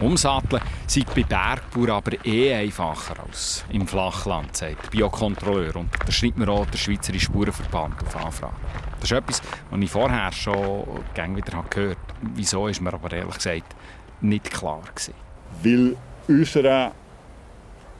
Umsatteln 0.00 0.62
sei 0.86 1.02
bei 1.14 1.22
Bergbauern 1.22 1.90
aber 1.90 2.24
eh 2.24 2.54
einfacher 2.54 3.22
als 3.24 3.64
im 3.70 3.86
Flachland, 3.86 4.56
sagt 4.56 4.84
der 4.84 4.90
Biokontrolleur. 4.90 5.76
Und 5.76 5.90
das 6.04 6.14
schreibt 6.14 6.38
mir 6.38 6.48
auch 6.48 6.66
der 6.66 6.78
Schweizerische 6.78 7.26
Spurenverband 7.26 8.02
auf 8.02 8.16
Anfrage. 8.16 8.54
Das 9.00 9.10
ist 9.10 9.16
etwas, 9.16 9.42
was 9.70 9.80
ich 9.80 9.90
vorher 9.90 10.32
schon 10.32 10.84
wieder 11.14 11.64
gehört 11.70 11.98
habe. 11.98 12.30
Wieso 12.34 12.66
ist 12.68 12.80
mir 12.80 12.92
aber 12.92 13.12
ehrlich 13.12 13.34
gesagt 13.34 13.74
nicht 14.20 14.50
klar 14.50 14.82
gewesen. 14.94 15.14
Weil 15.62 15.96
unsere 16.28 16.92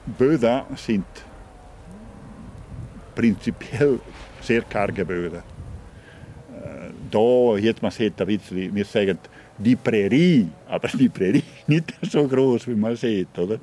Böden 0.05 0.61
sind 0.75 1.05
prinzipiell 3.13 3.99
sehr 4.41 4.61
karge 4.63 5.05
Böden. 5.05 5.39
Äh, 5.39 6.89
Da, 7.11 7.57
jetzt 7.57 7.81
man 7.81 7.91
sieht 7.91 8.13
wir 8.19 8.85
sagen 8.85 9.19
die 9.57 9.75
Prärie, 9.75 10.47
aber 10.67 10.87
die 10.89 11.09
Prärie 11.09 11.43
nicht 11.67 11.93
so 12.01 12.27
groß, 12.27 12.67
wie 12.67 12.75
man 12.75 12.95
sieht, 12.95 13.37
oder? 13.37 13.59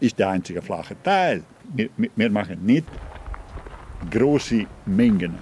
Ist 0.00 0.18
der 0.18 0.30
einzige 0.30 0.62
flache 0.62 0.96
Teil. 1.02 1.42
Wir, 1.74 1.90
wir 2.14 2.30
machen 2.30 2.64
nicht 2.64 2.86
große 4.10 4.66
Mengen. 4.86 5.38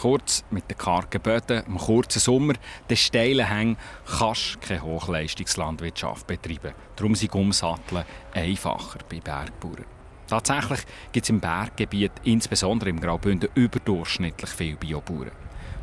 Kurz 0.00 0.44
mit 0.50 0.70
den 0.70 0.78
kargen 0.78 1.20
Böden, 1.20 1.64
im 1.66 1.76
kurzen 1.76 2.20
Sommer, 2.20 2.54
den 2.88 2.96
steilen 2.96 3.46
Hängen, 3.46 3.76
kannst 4.06 4.54
du 4.54 4.58
keine 4.60 4.82
Hochleistungslandwirtschaft 4.82 6.24
betreiben. 6.26 6.72
Darum 6.94 7.16
sind 7.16 7.34
Umsatteln 7.34 8.04
einfacher 8.32 9.00
bei 9.10 9.18
Bergbauern. 9.18 9.84
Tatsächlich 10.28 10.80
gibt 11.10 11.24
es 11.24 11.30
im 11.30 11.40
Berggebiet, 11.40 12.12
insbesondere 12.22 12.90
im 12.90 13.00
Graubünden, 13.00 13.48
überdurchschnittlich 13.54 14.50
viele 14.50 14.76
Biobauern. 14.76 15.32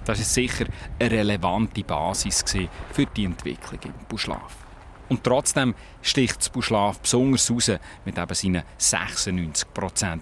Das 0.05 0.19
war 0.19 0.25
sicher 0.25 0.65
eine 0.99 1.11
relevante 1.11 1.83
Basis 1.83 2.43
für 2.91 3.05
die 3.07 3.25
Entwicklung 3.25 3.79
im 3.83 4.05
Buschlaf. 4.07 4.65
Und 5.09 5.23
trotzdem 5.23 5.75
sticht 6.01 6.39
das 6.39 6.49
Buschlaf 6.49 6.99
besonders 6.99 7.51
raus 7.51 7.71
mit 8.05 8.17
eben 8.17 8.33
seinen 8.33 8.63
96% 8.79 9.65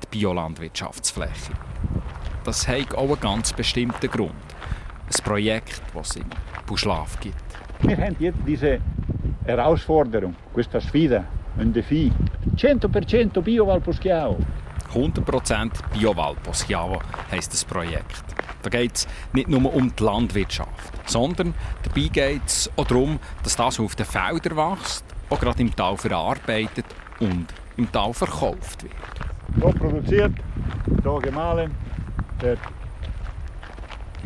Biolandwirtschaftsfläche. 0.10 1.54
Das 2.44 2.68
hat 2.68 2.94
auch 2.96 3.10
einen 3.10 3.20
ganz 3.20 3.54
bestimmten 3.54 4.10
Grund. 4.10 4.32
Ein 4.32 5.24
Projekt, 5.24 5.82
das 5.94 6.10
es 6.12 6.16
im 6.18 6.26
Buschlaf 6.66 7.20
gibt. 7.20 7.36
Wir 7.82 7.98
haben 7.98 8.16
jetzt 8.20 8.40
diese 8.46 8.80
Herausforderung, 9.46 10.36
questa 10.54 10.80
sfida, 10.80 11.26
un 11.58 11.74
défi. 11.74 12.12
100% 12.56 13.42
Bio 13.42 13.68
Valposchiavo. 13.68 14.38
100% 14.94 15.72
Bio-Valposchiavo 15.94 17.00
heisst 17.32 17.54
das 17.54 17.66
Projekt. 17.66 18.24
Da 18.62 18.70
geht 18.70 18.96
es 18.96 19.08
nicht 19.34 19.50
nur 19.50 19.74
um 19.74 19.94
die 19.94 20.04
Landwirtschaft, 20.04 20.94
sondern 21.06 21.54
dabei 21.84 22.08
geht 22.08 22.46
es 22.46 22.72
auch 22.78 22.86
darum, 22.86 23.20
dass 23.44 23.56
das, 23.56 23.80
was 23.80 23.80
auf 23.80 23.96
den 23.96 24.06
Feldern 24.06 24.56
wächst, 24.56 25.04
auch 25.30 25.40
gerade 25.40 25.62
im 25.62 25.76
Tal 25.76 25.98
verarbeitet 25.98 26.86
und 27.20 27.48
im 27.78 27.92
Tal 27.92 28.14
verkauft 28.14 28.84
wird. 28.84 28.94
Hier 29.56 29.74
produziert, 29.74 30.34
hier 31.02 31.20
gemahlen, 31.22 31.72
der, 32.42 32.58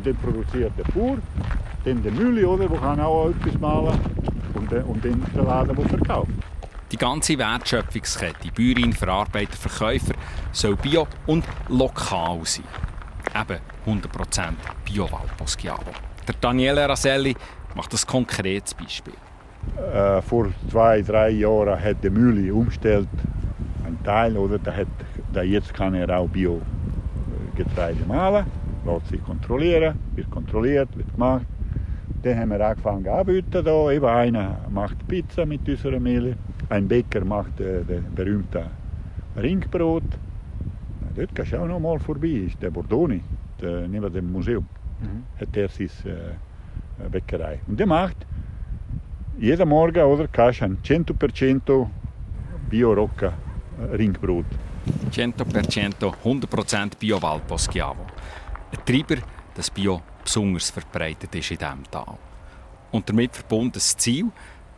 dann 0.03 0.15
produziert 0.17 0.71
der 0.77 0.83
Bauer, 0.93 1.17
dann 1.83 2.03
der 2.03 2.11
Mühle, 2.11 2.47
oder, 2.47 2.67
der 2.67 2.79
kann 2.79 2.99
auch 2.99 3.29
etwas 3.29 3.59
mahlen 3.59 3.99
und, 4.53 4.71
dann- 4.71 4.83
und 4.83 5.03
dann 5.03 5.25
der 5.35 5.43
Laden, 5.43 5.75
der 5.75 5.85
verkauft. 5.89 6.29
Die 6.91 6.97
ganze 6.97 7.37
Wertschöpfungskette, 7.37 8.49
Bäuerin, 8.55 8.93
Verarbeiter, 8.93 9.57
Verkäufer, 9.57 10.13
soll 10.57 10.75
bio 10.75 11.07
und 11.27 11.45
lokal 11.69 12.39
sein. 12.43 12.65
Eben 13.39 13.59
100% 13.85 14.53
Bio-Valposchiavo. 14.85 15.91
Der 16.27 16.35
Daniele 16.41 16.89
Raselli 16.89 17.35
macht 17.75 17.93
ein 17.93 17.99
konkretes 18.07 18.73
Beispiel. 18.73 19.13
Äh, 19.93 20.21
vor 20.21 20.47
zwei, 20.69 21.01
drei 21.01 21.29
Jahren 21.29 21.79
hat 21.79 22.03
die 22.03 22.09
Mühle 22.09 22.53
umgestellt, 22.53 23.07
ein 23.85 23.97
Teil, 24.03 24.35
oder, 24.37 24.57
da 24.57 24.73
hat, 24.73 24.87
da 25.31 25.43
jetzt 25.43 25.73
kann 25.73 25.93
er 25.93 26.09
auch 26.17 26.27
Bio-Getreide 26.27 28.05
mahlen, 28.07 28.45
lässt 28.85 29.09
sich 29.09 29.23
kontrollieren, 29.23 29.99
wird 30.15 30.31
kontrolliert, 30.31 30.89
wird 30.97 31.11
gemacht. 31.13 31.45
Dann 32.23 32.39
haben 32.39 32.49
wir 32.49 32.67
angefangen 32.67 33.07
anzubieten. 33.07 33.63
Da. 33.63 33.91
Eben 33.91 34.05
einer 34.05 34.57
macht 34.71 35.07
Pizza 35.07 35.45
mit 35.45 35.67
unserer 35.69 35.99
Mehl, 35.99 36.35
ein 36.69 36.87
Bäcker 36.87 37.23
macht 37.23 37.59
äh, 37.59 37.83
das 37.87 38.01
berühmte 38.15 38.65
Ringbrot. 39.35 40.03
Dort 41.17 41.33
kannst 41.33 41.51
du 41.51 41.57
auch 41.57 41.65
noch 41.65 41.79
mal 41.79 41.97
vorbei, 41.97 42.45
ist 42.45 42.61
der 42.61 42.69
Bordoni, 42.69 43.21
der, 43.59 43.87
neben 43.87 44.13
dem 44.13 44.31
Museum, 44.31 44.67
hat 45.41 45.57
er 45.57 45.67
seine 45.67 46.37
äh, 47.03 47.09
Bäckerei. 47.09 47.59
Und 47.67 47.79
der 47.79 47.87
macht 47.87 48.17
jeden 49.39 49.67
Morgen 49.67 50.03
oder, 50.03 50.27
ein 50.37 50.77
100% 50.83 51.87
Bio-Rocca 52.69 53.33
äh, 53.79 53.95
Ringbrot. 53.95 54.45
100% 55.11 55.95
100% 56.23 56.97
Bio-Valposchiavo. 56.99 58.05
Ein 58.71 58.85
Treiber, 58.85 59.21
das 59.55 59.71
Bio 59.71 60.03
besonders 60.23 60.69
verbreitet 60.69 61.33
ist 61.33 61.49
in 61.49 61.57
diesem 61.57 61.83
Tal. 61.89 62.15
Und 62.91 63.09
damit 63.09 63.35
verbunden 63.35 63.71
das 63.73 63.97
Ziel, 63.97 64.27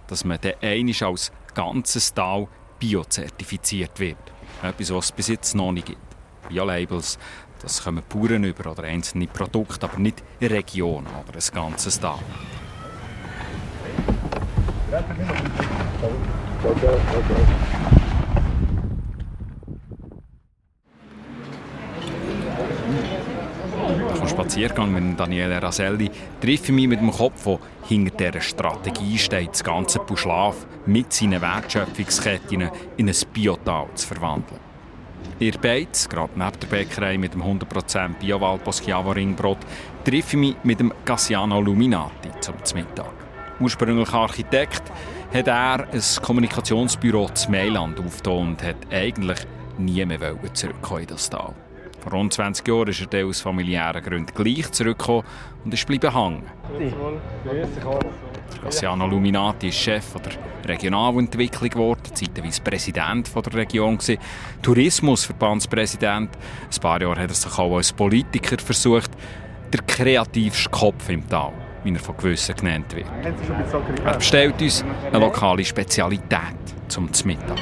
dass 0.07 0.23
man 0.23 0.39
dann 0.39 0.53
einmal 0.61 0.95
als 1.03 1.33
ganzes 1.53 2.13
Tal 2.13 2.47
biozertifiziert 2.79 3.99
wird. 3.99 4.17
Etwas, 4.63 4.93
was 4.93 5.05
es 5.05 5.11
bis 5.11 5.27
jetzt 5.27 5.53
noch 5.53 5.73
nicht 5.73 5.87
gibt. 5.87 6.08
Bio-Labels, 6.47 7.17
das 7.61 7.83
kommen 7.83 8.03
Bauern 8.07 8.43
über 8.43 8.71
oder 8.71 8.83
einzelne 8.83 9.27
Produkte, 9.27 9.85
aber 9.85 9.99
nicht 9.99 10.23
Region 10.41 11.05
oder 11.05 11.35
ein 11.35 11.53
ganzes 11.53 11.99
Tal. 11.99 12.19
Vom 24.15 24.27
Spaziergang 24.27 24.91
mit 24.91 25.19
Daniele 25.19 25.61
Raselli 25.61 26.09
treffe 26.41 26.65
ich 26.65 26.71
mich 26.71 26.87
mit 26.87 27.01
dem 27.01 27.11
Kopf, 27.11 27.43
der 27.43 27.59
hinter 27.87 28.31
dieser 28.31 28.41
Strategie 28.41 29.17
steht, 29.17 29.51
das 29.51 29.63
ganze 29.63 29.99
Buschlaf 29.99 30.65
mit 30.85 31.13
seinen 31.13 31.41
Wertschöpfungsketten 31.41 32.69
in 32.97 33.09
ein 33.09 33.15
Biotal 33.33 33.87
zu 33.95 34.07
verwandeln. 34.07 34.68
Ihr 35.41 35.53
beide, 35.61 35.87
gerade 36.09 36.33
neben 36.35 36.59
der 36.59 36.67
Bäckerei 36.67 37.17
mit 37.17 37.33
dem 37.33 37.41
100% 37.43 38.15
Bio-Valposchiavo 38.19 39.11
Ringbrot, 39.11 39.59
treffe 40.03 40.31
ich 40.31 40.35
mich 40.35 40.55
mit 40.63 40.81
dem 40.81 40.91
Cassiano 41.05 41.61
Luminati 41.61 42.29
zum 42.41 42.55
Mittag. 42.75 43.13
Ursprünglich 43.57 44.13
Architekt, 44.13 44.83
hat 45.33 45.47
er 45.47 45.87
ein 45.93 46.01
Kommunikationsbüro 46.21 47.29
zu 47.29 47.51
Mailand 47.51 47.99
aufgetan 48.01 48.49
und 48.49 48.63
hat 48.63 48.75
eigentlich 48.91 49.39
nie 49.77 50.05
mehr 50.05 50.35
zurückkommen 50.53 51.01
in 51.01 51.07
das 51.07 51.29
Tal. 51.29 51.53
Vor 52.01 52.11
rund 52.11 52.33
20 52.33 52.67
Jahren 52.67 52.89
ist 52.89 53.13
er 53.13 53.25
aus 53.25 53.39
familiären 53.39 54.03
Gründen 54.03 54.33
gleich 54.33 54.69
zurückgekommen 54.71 55.23
und 55.63 55.73
ist 55.73 55.87
bleiben 55.87 56.13
hängen. 56.13 56.43
Cassiano 58.63 59.07
Luminati 59.07 59.69
ist 59.69 59.77
Chef 59.77 60.05
der 60.13 60.69
Regionalentwicklung 60.69 61.69
geworden, 61.69 62.03
zeitweise 62.13 62.61
Präsident 62.61 63.29
der 63.35 63.53
Region 63.53 63.97
Tourismusverbandspräsident. 64.61 66.29
Ein 66.35 66.81
paar 66.81 67.01
Jahre 67.01 67.21
hat 67.21 67.29
er 67.29 67.35
sich 67.35 67.57
auch 67.57 67.75
als 67.75 67.93
Politiker 67.93 68.57
versucht, 68.59 69.11
der 69.71 69.81
kreativste 69.81 70.69
Kopf 70.69 71.09
im 71.09 71.27
Tal, 71.27 71.53
wie 71.83 71.93
er 71.93 71.99
von 71.99 72.17
gewissen 72.17 72.55
genannt 72.55 72.95
wird. 72.95 73.07
Er 74.05 74.15
bestellt 74.15 74.61
uns 74.61 74.83
eine 75.11 75.19
lokale 75.19 75.63
Spezialität 75.63 76.55
zum 76.87 77.09
Mittag. 77.25 77.57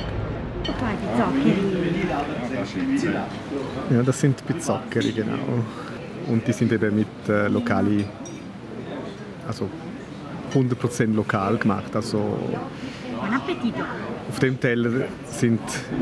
Ja, 3.90 4.04
das 4.04 4.20
sind 4.20 4.46
Pizzackeri, 4.46 5.12
genau. 5.12 5.64
Und 6.28 6.46
die 6.46 6.52
sind 6.52 6.72
eben 6.74 6.96
mit 6.96 7.08
äh, 7.30 7.48
lokali, 7.48 8.06
also 9.48 9.70
100% 10.54 11.14
lokal 11.14 11.58
gemacht. 11.58 11.96
Also 11.96 12.38
auf 14.30 14.40
dem 14.40 14.60
Teller 14.60 15.06
sind 15.26 15.60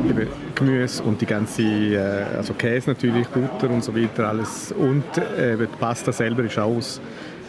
eben 0.10 0.28
Gemüse 0.54 1.04
und 1.04 1.22
die 1.22 1.26
ganze, 1.26 1.62
äh, 1.64 2.38
also 2.38 2.54
Käse 2.54 2.90
natürlich, 2.90 3.28
Butter 3.28 3.70
und 3.70 3.84
so 3.84 3.96
weiter, 3.96 4.30
alles. 4.30 4.72
Und 4.72 5.04
äh, 5.18 5.54
eben 5.54 5.68
die 5.72 5.78
Pasta 5.78 6.12
selber 6.12 6.44
ist 6.44 6.58
auch 6.58 6.76
aus 6.76 7.00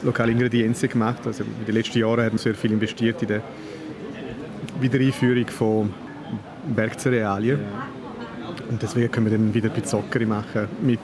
lokalen 0.03 0.33
Ingredienzen 0.33 0.89
gemacht. 0.89 1.27
Also 1.27 1.45
in 1.45 1.67
den 1.67 1.75
letzten 1.75 1.99
Jahren 1.99 2.25
haben 2.25 2.33
wir 2.33 2.39
sehr 2.39 2.55
viel 2.55 2.73
investiert 2.73 3.23
in 3.23 3.29
die 3.29 3.41
Wiedereinführung 4.81 5.49
von 5.49 5.95
Bergcerealien. 6.75 7.61
Und 8.69 8.83
deswegen 8.83 9.11
können 9.11 9.31
wir 9.31 9.39
dann 9.39 9.55
wieder 9.55 9.69
Pizzockeri 9.69 10.27
machen 10.27 10.69
mit 10.83 11.01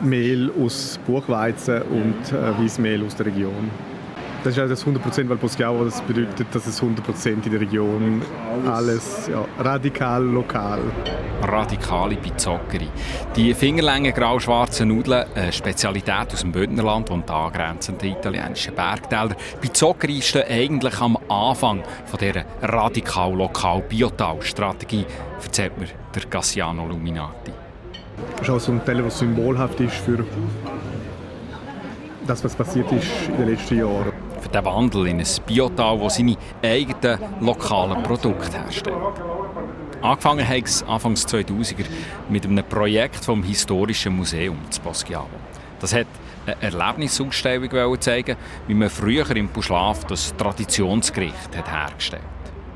Mehl 0.00 0.50
aus 0.60 0.98
Buchweizen 1.06 1.82
und 1.82 2.32
äh, 2.32 2.58
Weissmehl 2.58 3.04
aus 3.04 3.14
der 3.14 3.26
Region. 3.26 3.70
Das 4.44 4.54
ist 4.54 4.58
also 4.58 4.74
das 4.74 4.84
100% 4.84 5.28
Valposchiavo, 5.28 5.84
das 5.84 6.00
bedeutet, 6.00 6.52
dass 6.52 6.66
es 6.66 6.82
100% 6.82 7.28
in 7.28 7.42
der 7.52 7.60
Region 7.60 8.20
alles 8.66 9.28
ja, 9.28 9.44
radikal 9.62 10.24
lokal. 10.24 10.80
Radikale 11.42 12.16
Pizzockeri. 12.16 12.88
Die 13.36 13.54
fingerlängen 13.54 14.12
grau-schwarzen 14.12 14.88
Nudeln, 14.88 15.26
eine 15.36 15.52
Spezialität 15.52 16.32
aus 16.32 16.40
dem 16.40 16.50
Bündnerland 16.50 17.08
und 17.10 17.30
angrenzenden 17.30 18.10
italienischen 18.10 18.74
Bergtäler. 18.74 19.36
Pizzockeri 19.60 20.20
stehen 20.20 20.50
eigentlich 20.50 21.00
am 21.00 21.16
Anfang 21.28 21.84
von 22.06 22.18
dieser 22.18 22.44
radikal-lokal-biotal-Strategie, 22.62 25.06
erzählt 25.40 25.78
mir 25.78 25.86
der 26.12 26.24
Cassiano 26.24 26.84
Luminati. 26.88 27.52
Das 28.38 28.48
ist 28.48 28.50
auch 28.50 28.58
so 28.58 28.72
ein 28.72 28.84
Teller, 28.84 29.02
der 29.02 29.12
symbolhaft 29.12 29.78
ist 29.78 29.94
für 29.94 30.24
das, 32.26 32.44
was 32.44 32.56
passiert 32.56 32.90
ist 32.90 33.06
in 33.28 33.36
den 33.36 33.50
letzten 33.50 33.78
Jahren. 33.78 34.21
Für 34.42 34.48
den 34.48 34.64
Wandel 34.64 35.06
in 35.06 35.20
ein 35.20 35.26
Biotal, 35.46 35.98
das 36.00 36.16
seine 36.16 36.36
eigenen 36.62 37.18
lokalen 37.40 38.02
Produkte 38.02 38.58
herstellt. 38.58 38.96
Angefangen 40.02 40.46
hat 40.46 40.64
es 40.64 40.82
Anfangs 40.82 41.24
2000er 41.28 41.86
mit 42.28 42.44
einem 42.44 42.64
Projekt 42.64 43.24
vom 43.24 43.44
Historischen 43.44 44.16
Museum 44.16 44.58
zu 44.68 44.80
Poschiavo. 44.80 45.28
Das 45.78 45.94
hat 45.94 46.08
eine 46.44 46.60
Erlebnisausstellung 46.60 48.00
zeigen, 48.00 48.34
wie 48.66 48.74
man 48.74 48.90
früher 48.90 49.30
im 49.36 49.48
Puschlaf 49.48 50.04
das 50.06 50.34
Traditionsgericht 50.36 51.56
hat 51.56 51.70
hergestellt 51.70 52.22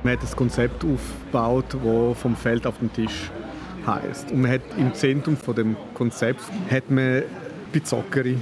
Man 0.04 0.12
hat 0.12 0.22
ein 0.22 0.36
Konzept 0.36 0.84
aufgebaut, 0.84 1.76
das 1.82 2.18
vom 2.18 2.36
Feld 2.36 2.64
auf 2.64 2.78
den 2.78 2.92
Tisch 2.92 3.28
heißt. 3.84 4.30
Und 4.30 4.42
man 4.42 4.52
hat 4.52 4.62
im 4.78 4.94
Zentrum 4.94 5.36
von 5.36 5.56
dem 5.56 5.76
Konzept 5.94 6.42
hat 6.70 6.88
man 6.90 7.24
Pizzockeri 7.72 8.38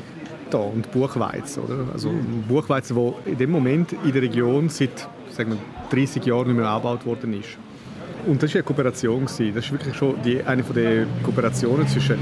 da 0.55 0.59
und 0.59 0.91
Buchweizen. 0.93 1.65
Oder? 1.65 1.87
Also 1.93 2.11
Buchweizen, 2.49 2.97
wo 2.97 3.19
in 3.25 3.37
dem 3.37 3.51
Moment 3.51 3.93
in 3.93 4.13
der 4.13 4.23
Region 4.23 4.69
seit 4.69 5.09
sagen 5.31 5.51
wir, 5.51 5.59
30 5.91 6.25
Jahren 6.25 6.49
nicht 6.49 6.57
mehr 6.57 6.69
angebaut 6.69 7.05
worden 7.05 7.35
ist. 7.35 7.59
Und 8.27 8.43
das 8.43 8.51
war 8.51 8.61
eine 8.61 8.65
Kooperation. 8.65 9.25
Das 9.25 9.39
ist 9.39 9.73
wirklich 9.73 9.95
schon 9.95 10.15
die, 10.23 10.43
eine 10.43 10.63
der 10.63 11.07
Kooperationen 11.23 11.87
zwischen 11.87 12.19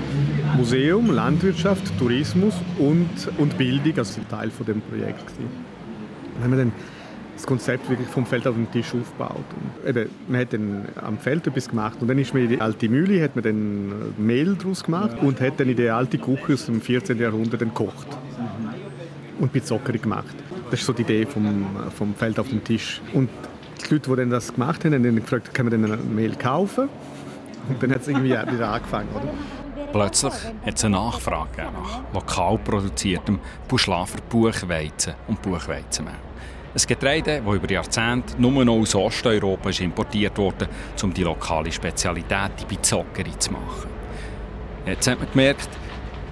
Museum, 0.57 1.11
Landwirtschaft, 1.13 1.97
Tourismus 1.99 2.55
und, 2.79 3.09
und 3.39 3.57
Bildung, 3.57 3.99
also 3.99 4.21
ein 4.21 4.29
Teil 4.29 4.51
von 4.51 4.67
dem 4.67 4.81
Projekt. 4.81 5.21
gewesen. 5.21 5.49
Dann 6.35 6.45
haben 6.45 6.51
wir 6.51 6.59
dann 6.59 6.73
das 7.43 7.49
Konzept 7.49 7.91
wirklich 7.91 8.07
vom 8.07 8.25
Feld 8.25 8.47
auf 8.47 8.55
den 8.55 8.71
Tisch 8.71 8.95
aufgebaut. 8.95 9.45
Und 9.83 9.89
eben, 9.89 10.09
man 10.29 10.41
hat 10.41 10.53
dann 10.53 10.87
am 10.95 11.19
Feld 11.19 11.45
etwas 11.49 11.69
gemacht 11.69 11.97
und 12.01 12.07
dann 12.07 12.19
ist 12.19 12.33
man 12.33 12.45
in 12.45 12.51
die 12.51 12.61
alte 12.61 12.89
Mühle, 12.89 13.21
hat 13.21 13.35
man 13.35 13.43
dann 13.43 14.15
Mehl 14.17 14.55
daraus 14.55 14.85
gemacht 14.85 15.17
und 15.21 15.41
hat 15.41 15.59
dann 15.59 15.69
in 15.69 15.77
die 15.77 15.89
alte 15.89 16.19
Küche 16.19 16.53
aus 16.53 16.67
dem 16.67 16.81
14. 16.81 17.19
Jahrhundert 17.19 17.59
gekocht 17.59 18.07
und 19.41 19.53
Pizzockeri 19.53 19.99
gemacht. 19.99 20.37
Das 20.71 20.79
ist 20.79 20.87
so 20.87 20.93
die 20.93 21.03
Idee 21.03 21.27
vom, 21.27 21.67
vom 21.97 22.15
Feld 22.15 22.39
auf 22.39 22.49
dem 22.49 22.63
Tisch. 22.63 23.01
Und 23.13 23.29
die 23.85 23.95
Leute, 23.95 24.11
die 24.11 24.17
dann 24.17 24.31
das 24.31 24.55
gemacht 24.55 24.85
haben, 24.85 24.95
haben 24.95 25.03
dann 25.03 25.17
gefragt, 25.17 25.53
kann 25.53 25.69
man 25.69 25.83
denn 25.83 26.15
Mehl 26.15 26.37
kaufen? 26.37 26.89
Und 27.69 27.83
dann 27.83 27.91
hat 27.91 28.03
es 28.03 28.09
irgendwie 28.09 28.31
wieder 28.31 28.69
angefangen, 28.69 29.09
oder? 29.17 29.35
Plötzlich 29.91 30.33
hat 30.65 30.77
es 30.77 30.85
eine 30.85 30.95
Nachfrage 30.95 31.65
nach 31.65 32.03
lokal 32.15 32.59
produziertem 32.59 33.41
Buschlafer 33.67 34.19
Buchweizen 34.31 35.15
und 35.27 35.43
Buchweizenmehl. 35.43 36.15
Ein 36.75 36.81
Getreide, 36.87 37.43
das 37.45 37.55
über 37.55 37.71
Jahrzehnte 37.71 38.41
nur 38.41 38.65
noch 38.65 38.81
aus 38.81 38.95
Osteuropa 38.95 39.69
ist 39.69 39.81
importiert 39.81 40.39
wurde, 40.39 40.69
um 41.03 41.13
die 41.13 41.23
lokale 41.23 41.71
Spezialität, 41.71 42.53
die 42.59 42.65
Pizzockeri, 42.65 43.39
zu 43.39 43.53
machen. 43.53 43.91
Jetzt 44.87 45.07
hat 45.07 45.19
man 45.19 45.31
gemerkt, 45.31 45.69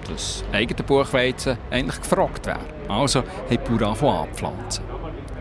dass 0.09 0.43
eigene 0.51 0.81
Buchweizen 0.81 1.59
eigentlich 1.69 2.01
gefragt 2.01 2.47
wäre. 2.47 2.59
Also 2.87 3.19
haben 3.19 3.27
die 3.51 3.57
Bauern 3.57 4.27
anpflanzen. 4.27 4.83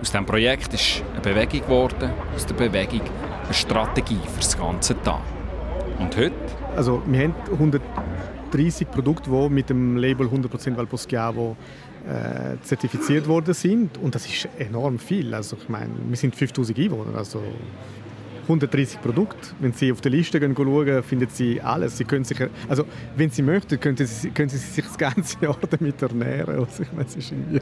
Aus 0.02 0.10
diesem 0.10 0.26
Projekt 0.26 0.74
ist 0.74 1.02
eine 1.12 1.22
Bewegung 1.22 1.62
geworden, 1.62 2.10
aus 2.34 2.44
der 2.44 2.54
Bewegung 2.54 3.00
eine 3.44 3.54
Strategie 3.54 4.20
für 4.26 4.40
das 4.40 4.58
ganze 4.58 5.02
Tag. 5.02 5.22
Und 5.98 6.14
heute? 6.14 6.34
Also 6.76 7.02
wir 7.06 7.22
haben 7.22 7.34
130 7.50 8.90
Produkte, 8.90 9.30
die 9.30 9.48
mit 9.48 9.70
dem 9.70 9.96
Label 9.96 10.26
100% 10.26 10.76
Valposchiavo 10.76 11.56
äh, 12.08 12.56
zertifiziert 12.62 13.28
worden 13.28 13.54
sind. 13.54 13.98
Und 13.98 14.14
das 14.14 14.26
ist 14.26 14.48
enorm 14.58 14.98
viel. 14.98 15.34
Also 15.34 15.56
ich 15.60 15.68
meine, 15.68 15.90
wir 16.08 16.16
sind 16.16 16.34
5000 16.34 16.78
Einwohner, 16.78 17.16
also 17.16 17.42
130 18.50 19.00
Produkte. 19.00 19.50
Wenn 19.60 19.72
Sie 19.72 19.92
auf 19.92 20.00
der 20.00 20.10
Liste 20.10 20.40
gehen, 20.40 20.54
schauen, 20.56 21.02
finden 21.02 21.28
Sie 21.30 21.60
alles. 21.60 21.96
Sie 21.96 22.04
können 22.04 22.24
sich, 22.24 22.38
also 22.68 22.84
wenn 23.16 23.30
Sie 23.30 23.42
möchten, 23.42 23.78
können 23.78 23.96
Sie, 23.96 24.30
können 24.30 24.48
Sie 24.48 24.58
sich 24.58 24.84
das 24.84 24.98
ganze 24.98 25.36
Jahr 25.44 25.56
damit 25.68 26.02
ernähren. 26.02 26.58
Also 26.58 26.82
ich 26.82 26.92
meine, 26.92 27.60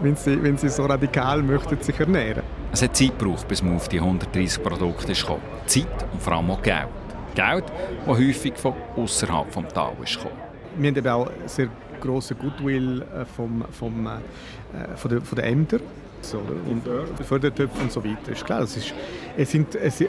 wenn, 0.00 0.16
Sie, 0.16 0.42
wenn 0.42 0.56
Sie 0.56 0.68
so 0.68 0.86
radikal 0.86 1.42
möchten 1.42 1.80
sich 1.80 1.98
ernähren. 1.98 2.42
Es 2.72 2.82
hat 2.82 2.96
Zeit 2.96 3.18
gebraucht, 3.18 3.48
bis 3.48 3.62
man 3.62 3.76
auf 3.76 3.88
die 3.88 3.98
130 3.98 4.62
Produkte 4.62 5.12
gekommen. 5.12 5.42
Zeit 5.66 5.86
und 6.12 6.22
vor 6.22 6.34
allem 6.34 6.50
auch 6.50 6.62
Geld. 6.62 6.88
Geld, 7.34 7.64
das 8.06 8.18
häufig 8.18 8.56
von 8.56 8.74
außerhalb 8.96 9.52
des 9.52 9.72
Tal 9.72 9.92
ist 10.02 10.16
gekommen. 10.16 10.36
Wir 10.76 10.90
haben 10.90 10.96
eben 10.96 11.08
auch 11.08 11.30
sehr 11.46 11.68
grossen 12.00 12.36
Goodwill 12.38 13.02
äh, 13.02 13.24
vom, 13.24 13.64
vom, 13.70 14.06
äh, 14.06 14.96
von, 14.96 15.10
der, 15.10 15.20
von 15.20 15.36
den 15.36 15.44
Ämtern 15.44 15.80
so, 16.20 16.38
und 16.38 16.86
äh, 16.86 17.24
Fördertöpfe 17.24 17.80
und 17.80 17.92
so 17.92 18.04
weiter. 18.04 18.32
Ist 18.32 18.44
klar, 18.44 18.62
es, 18.62 18.76
ist, 18.76 18.94
es 19.36 19.50
sind 19.50 19.74
es, 19.74 20.04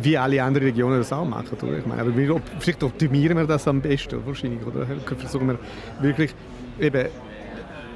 wie 0.00 0.16
alle 0.16 0.42
anderen 0.42 0.68
Regionen 0.68 0.98
das 0.98 1.12
auch 1.12 1.24
machen. 1.24 1.56
Oder? 1.62 1.78
Ich 1.78 1.86
meine, 1.86 2.02
aber 2.02 2.16
wir, 2.16 2.40
vielleicht 2.58 2.82
optimieren 2.82 3.36
wir 3.36 3.46
das 3.46 3.66
am 3.66 3.80
besten, 3.80 4.24
wahrscheinlich. 4.24 4.64
Oder? 4.66 4.86
Versuchen 5.16 5.48
wir 5.48 5.58
wirklich 6.00 6.34
eben 6.78 7.06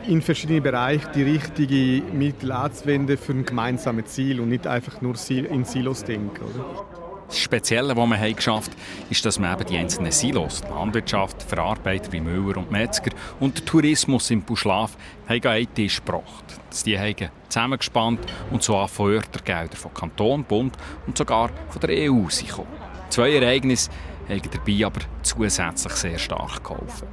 in 0.07 0.21
verschiedenen 0.21 0.63
Bereichen 0.63 1.09
die 1.15 1.23
richtigen 1.23 2.19
Mittel 2.19 2.53
anzuwenden 2.53 3.17
für 3.17 3.33
ein 3.33 3.45
gemeinsames 3.45 4.07
Ziel 4.07 4.41
und 4.41 4.51
nicht 4.51 4.67
einfach 4.67 5.01
nur 5.01 5.15
in 5.29 5.65
Silos 5.65 6.05
denken. 6.05 6.43
Oder? 6.43 6.85
Das 7.27 7.39
Spezielle, 7.39 7.97
was 7.97 8.09
wir 8.09 8.35
geschafft 8.35 8.73
haben, 8.73 9.11
ist, 9.11 9.25
dass 9.25 9.39
wir 9.39 9.53
eben 9.53 9.67
die 9.67 9.79
einzelnen 9.79 10.13
Silos, 10.13 10.61
die 10.63 10.73
Landwirtschaft, 10.73 11.43
Verarbeiter 11.43 12.13
wie 12.13 12.21
Müller 12.21 12.59
und 12.59 12.71
Metzger 12.71 13.11
und 13.41 13.59
der 13.59 13.65
Tourismus 13.65 14.31
im 14.31 14.43
Buschlaf, 14.43 14.97
haben 15.29 15.47
einen 15.47 15.75
Tisch 15.75 15.97
gebracht. 16.05 16.45
Dass 16.69 16.85
die 16.85 16.99
haben 16.99 17.31
zusammengespannt 17.49 18.21
und 18.51 18.63
so 18.63 18.77
an 18.77 18.89
Fördergelder 18.89 19.77
von 19.77 19.95
Kanton, 19.95 20.45
Bund 20.45 20.77
und 21.07 21.17
sogar 21.17 21.51
von 21.71 21.81
der 21.81 21.91
EU 21.91 22.25
gekommen. 22.25 22.69
Zwei 23.09 23.35
Ereignisse 23.35 23.91
haben 24.29 24.43
dabei 24.51 24.87
aber 24.87 25.01
zusätzlich 25.23 25.93
sehr 25.95 26.19
stark 26.19 26.63
geholfen. 26.65 27.09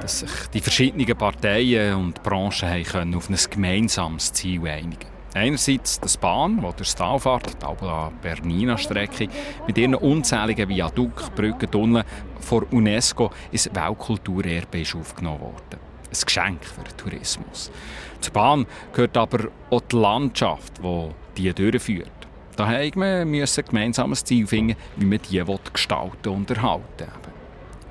Dass 0.00 0.20
sich 0.20 0.30
die 0.52 0.60
verschiedenen 0.60 1.16
Parteien 1.16 1.96
und 1.96 2.22
Branchen 2.22 3.14
auf 3.14 3.28
ein 3.28 3.38
gemeinsames 3.50 4.32
Ziel 4.32 4.66
einigen 4.66 5.13
Einerseits 5.34 5.98
das 5.98 6.16
Bahn, 6.16 6.62
wo 6.62 6.70
durch 6.70 6.94
Tal 6.94 7.18
fährt, 7.18 7.60
die 7.60 7.66
Albula-Bernina-Strecke, 7.66 9.28
mit 9.66 9.76
ihren 9.76 9.96
unzähligen 9.96 10.68
Viadukt, 10.68 11.34
Brücken, 11.34 11.68
Tunneln 11.68 12.04
von 12.38 12.62
UNESCO 12.70 13.32
ins 13.50 13.68
Weltkulturerbe 13.74 14.80
ist 14.80 14.94
aufgenommen 14.94 15.40
worden. 15.40 15.80
Ein 16.08 16.20
Geschenk 16.24 16.64
für 16.64 16.84
den 16.84 16.96
Tourismus. 16.96 17.72
Zur 18.20 18.32
Bahn 18.32 18.66
gehört 18.92 19.16
aber 19.16 19.48
auch 19.70 19.80
die 19.80 19.96
Landschaft, 19.96 20.74
die 20.78 21.10
die 21.36 21.52
durchführt. 21.52 22.12
Daher 22.54 22.84
müssen 22.94 23.32
wir 23.32 23.64
gemeinsam 23.64 24.12
ein 24.12 24.16
Ziel 24.16 24.46
finden, 24.46 24.76
wie 24.94 25.04
man 25.04 25.18
die 25.28 25.42
gestalten 25.72 26.28
und 26.28 26.48
erhalten 26.48 27.08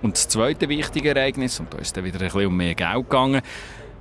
Und 0.01 0.13
das 0.15 0.29
zweite 0.29 0.69
wichtige 0.69 1.10
Ereignis, 1.10 1.60
und 1.60 1.73
da 1.73 1.79
ist 1.79 1.97
dann 1.97 2.06
wieder 2.06 2.19
ein 2.19 2.27
bisschen 2.27 2.45
um 2.45 2.56
mehr 2.56 2.73
Geld 2.73 3.10
gegangen, 3.10 3.41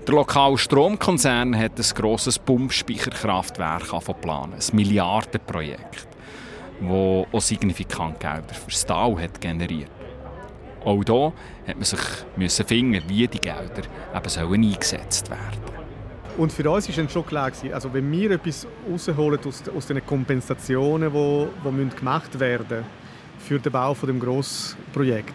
der 0.06 0.14
lokale 0.14 0.58
Stromkonzern 0.58 1.56
hat 1.56 1.78
ein 1.78 1.94
grosses 1.94 2.38
Pumpspeicherkraftwerk 2.38 4.20
planen, 4.20 4.54
ein 4.54 4.76
Milliardenprojekt, 4.76 6.08
das 6.80 6.90
auch 6.90 7.40
signifikant 7.40 8.20
Gelder 8.20 8.54
für 8.54 8.70
das 8.70 8.84
Tal 8.84 9.20
hat 9.20 9.40
generiert. 9.40 9.90
Auch 10.84 11.02
hier 11.04 11.32
hat 11.68 11.76
man 11.76 11.84
sich 11.84 12.00
müssen 12.36 12.66
finden, 12.66 13.02
wie 13.06 13.28
die 13.28 13.38
Gelder 13.38 13.82
eben 14.14 14.28
sollen 14.28 14.64
eingesetzt 14.64 15.30
werden 15.30 15.72
und 16.36 16.52
für 16.52 16.70
uns 16.70 16.96
war 16.96 17.08
schon 17.08 17.26
klar, 17.26 17.52
also 17.72 17.92
wenn 17.92 18.10
wir 18.10 18.32
etwas 18.32 18.66
rausholen 18.90 19.38
aus, 19.46 19.62
aus 19.68 19.86
den 19.86 20.04
Kompensationen, 20.04 21.12
die, 21.12 21.84
die 21.84 21.96
gemacht 21.96 22.40
werden 22.40 22.84
für 23.38 23.58
den 23.58 23.72
Bau 23.72 23.94
von 23.94 24.06
dem 24.06 24.20
Grossprojekt. 24.20 25.34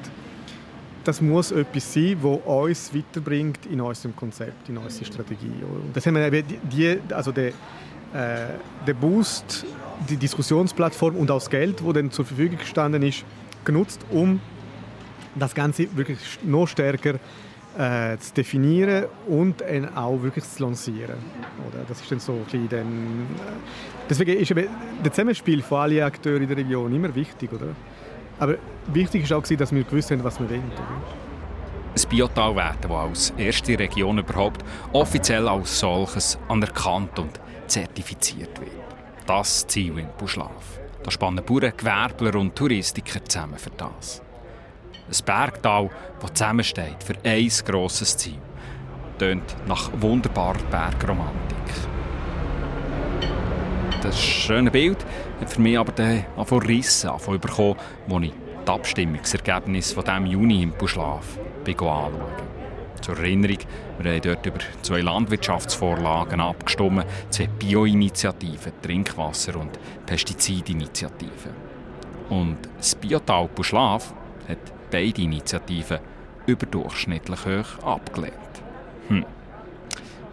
Das 1.08 1.22
muss 1.22 1.54
etwas 1.54 1.94
sein, 1.94 2.18
das 2.22 2.40
uns 2.46 2.94
weiterbringt 2.94 3.66
in 3.68 3.80
unserem 3.80 4.14
Konzept, 4.14 4.68
in 4.68 4.78
unserer 4.78 5.06
Strategie. 5.06 5.64
Und 5.64 5.96
das 5.96 6.06
haben 6.06 6.16
wir 6.16 6.34
eben 6.34 6.60
die, 6.70 7.00
also 7.14 7.32
der, 7.32 7.48
äh, 7.48 7.54
der 8.86 8.94
Boost, 8.94 9.66
die 10.10 10.18
Diskussionsplattform 10.18 11.16
und 11.16 11.32
auch 11.32 11.38
das 11.38 11.50
Geld, 11.50 11.80
das 11.80 11.94
dann 11.94 12.12
zur 12.12 12.26
Verfügung 12.26 12.58
gestanden 12.58 13.04
ist, 13.04 13.24
genutzt, 13.64 14.02
um 14.12 14.42
das 15.34 15.56
Ganze 15.56 15.88
wirklich 15.96 16.20
noch 16.44 16.68
stärker 16.68 17.14
äh, 17.78 18.18
zu 18.18 18.34
definieren 18.34 19.06
und 19.30 19.64
auch 19.96 20.22
wirklich 20.22 20.44
zu 20.44 20.62
lancieren. 20.62 21.16
Oder? 21.70 21.86
Das 21.88 22.02
ist 22.02 22.12
dann 22.12 22.20
so 22.20 22.34
ein 22.52 22.68
dann, 22.68 22.82
äh, 22.82 24.10
Deswegen 24.10 24.38
ist 24.38 24.52
eben 24.52 24.68
das 25.02 25.14
Zusammenspiel 25.14 25.62
von 25.62 25.78
allen 25.80 26.04
Akteuren 26.04 26.42
in 26.42 26.50
der 26.50 26.58
Region 26.58 26.94
immer 26.94 27.16
wichtig. 27.16 27.54
Oder? 27.54 27.68
Aber 28.40 28.56
wichtig 28.88 29.30
war 29.30 29.38
auch, 29.38 29.44
dass 29.44 29.72
wir 29.72 29.84
gewusst 29.84 30.12
haben, 30.12 30.24
was 30.24 30.40
wir 30.40 30.50
wollen. 30.50 30.72
Ein 31.96 32.10
Biotal 32.10 32.56
werden, 32.56 32.78
das 32.82 32.92
als 32.92 33.34
erste 33.38 33.80
Region 33.80 34.20
überhaupt 34.20 34.64
offiziell 34.94 35.48
als 35.48 35.80
solches 35.80 36.38
anerkannt 36.48 37.18
und 37.18 37.40
zertifiziert 37.66 38.60
wird. 38.60 38.72
Das 39.26 39.66
Ziel 39.66 39.98
in 39.98 40.08
Buschlaf. 40.18 40.80
Da 41.04 41.12
spannen 41.12 41.44
Bauern, 41.44 41.74
Gewerbler 41.76 42.36
und 42.36 42.56
Touristiker 42.56 43.24
zusammen 43.26 43.58
für 43.58 43.72
das. 43.72 44.22
Ein 45.08 45.26
Bergtal, 45.26 45.90
das 46.20 46.34
zusammensteht 46.34 47.04
für 47.04 47.16
ein 47.24 47.50
grosses 47.66 48.16
Ziel. 48.18 48.40
Tönt 49.18 49.56
nach 49.68 49.90
wunderbarer 50.00 50.62
Bergromantik. 50.70 51.58
Das 54.02 54.22
schöne 54.22 54.70
Bild 54.70 55.04
hat 55.40 55.50
für 55.50 55.62
mich 55.62 55.78
aber 55.78 55.92
dann 55.92 56.26
von 56.44 56.62
Rissen 56.62 57.12
bekommen, 57.40 57.76
als 58.10 58.24
ich 58.24 58.34
das 58.66 58.76
Abstimmungsergebnis 58.76 59.94
von 59.94 60.04
diesem 60.04 60.26
Juni 60.26 60.64
im 60.64 60.72
Buschlaf 60.72 61.38
anschauen. 61.66 62.14
Zur 63.02 63.18
Erinnerung, 63.18 63.60
wir 64.00 64.12
haben 64.12 64.22
dort 64.22 64.46
über 64.46 64.60
zwei 64.82 65.02
Landwirtschaftsvorlagen 65.02 66.42
abgestimmt, 66.42 67.06
zwei 67.30 67.48
Bioinitiativen, 67.48 68.74
Trinkwasser- 68.82 69.56
und 69.56 69.78
Pestizidinitiativen. 70.06 71.52
Und 72.30 72.58
das 72.78 72.96
Biotal 72.96 73.48
Buschlaf 73.48 74.14
hat 74.50 74.58
beide 74.92 75.22
Initiativen 75.22 76.00
überdurchschnittlich 76.46 77.46
hoch 77.46 77.84
abgelehnt. 77.84 78.34
Hm. 79.10 79.26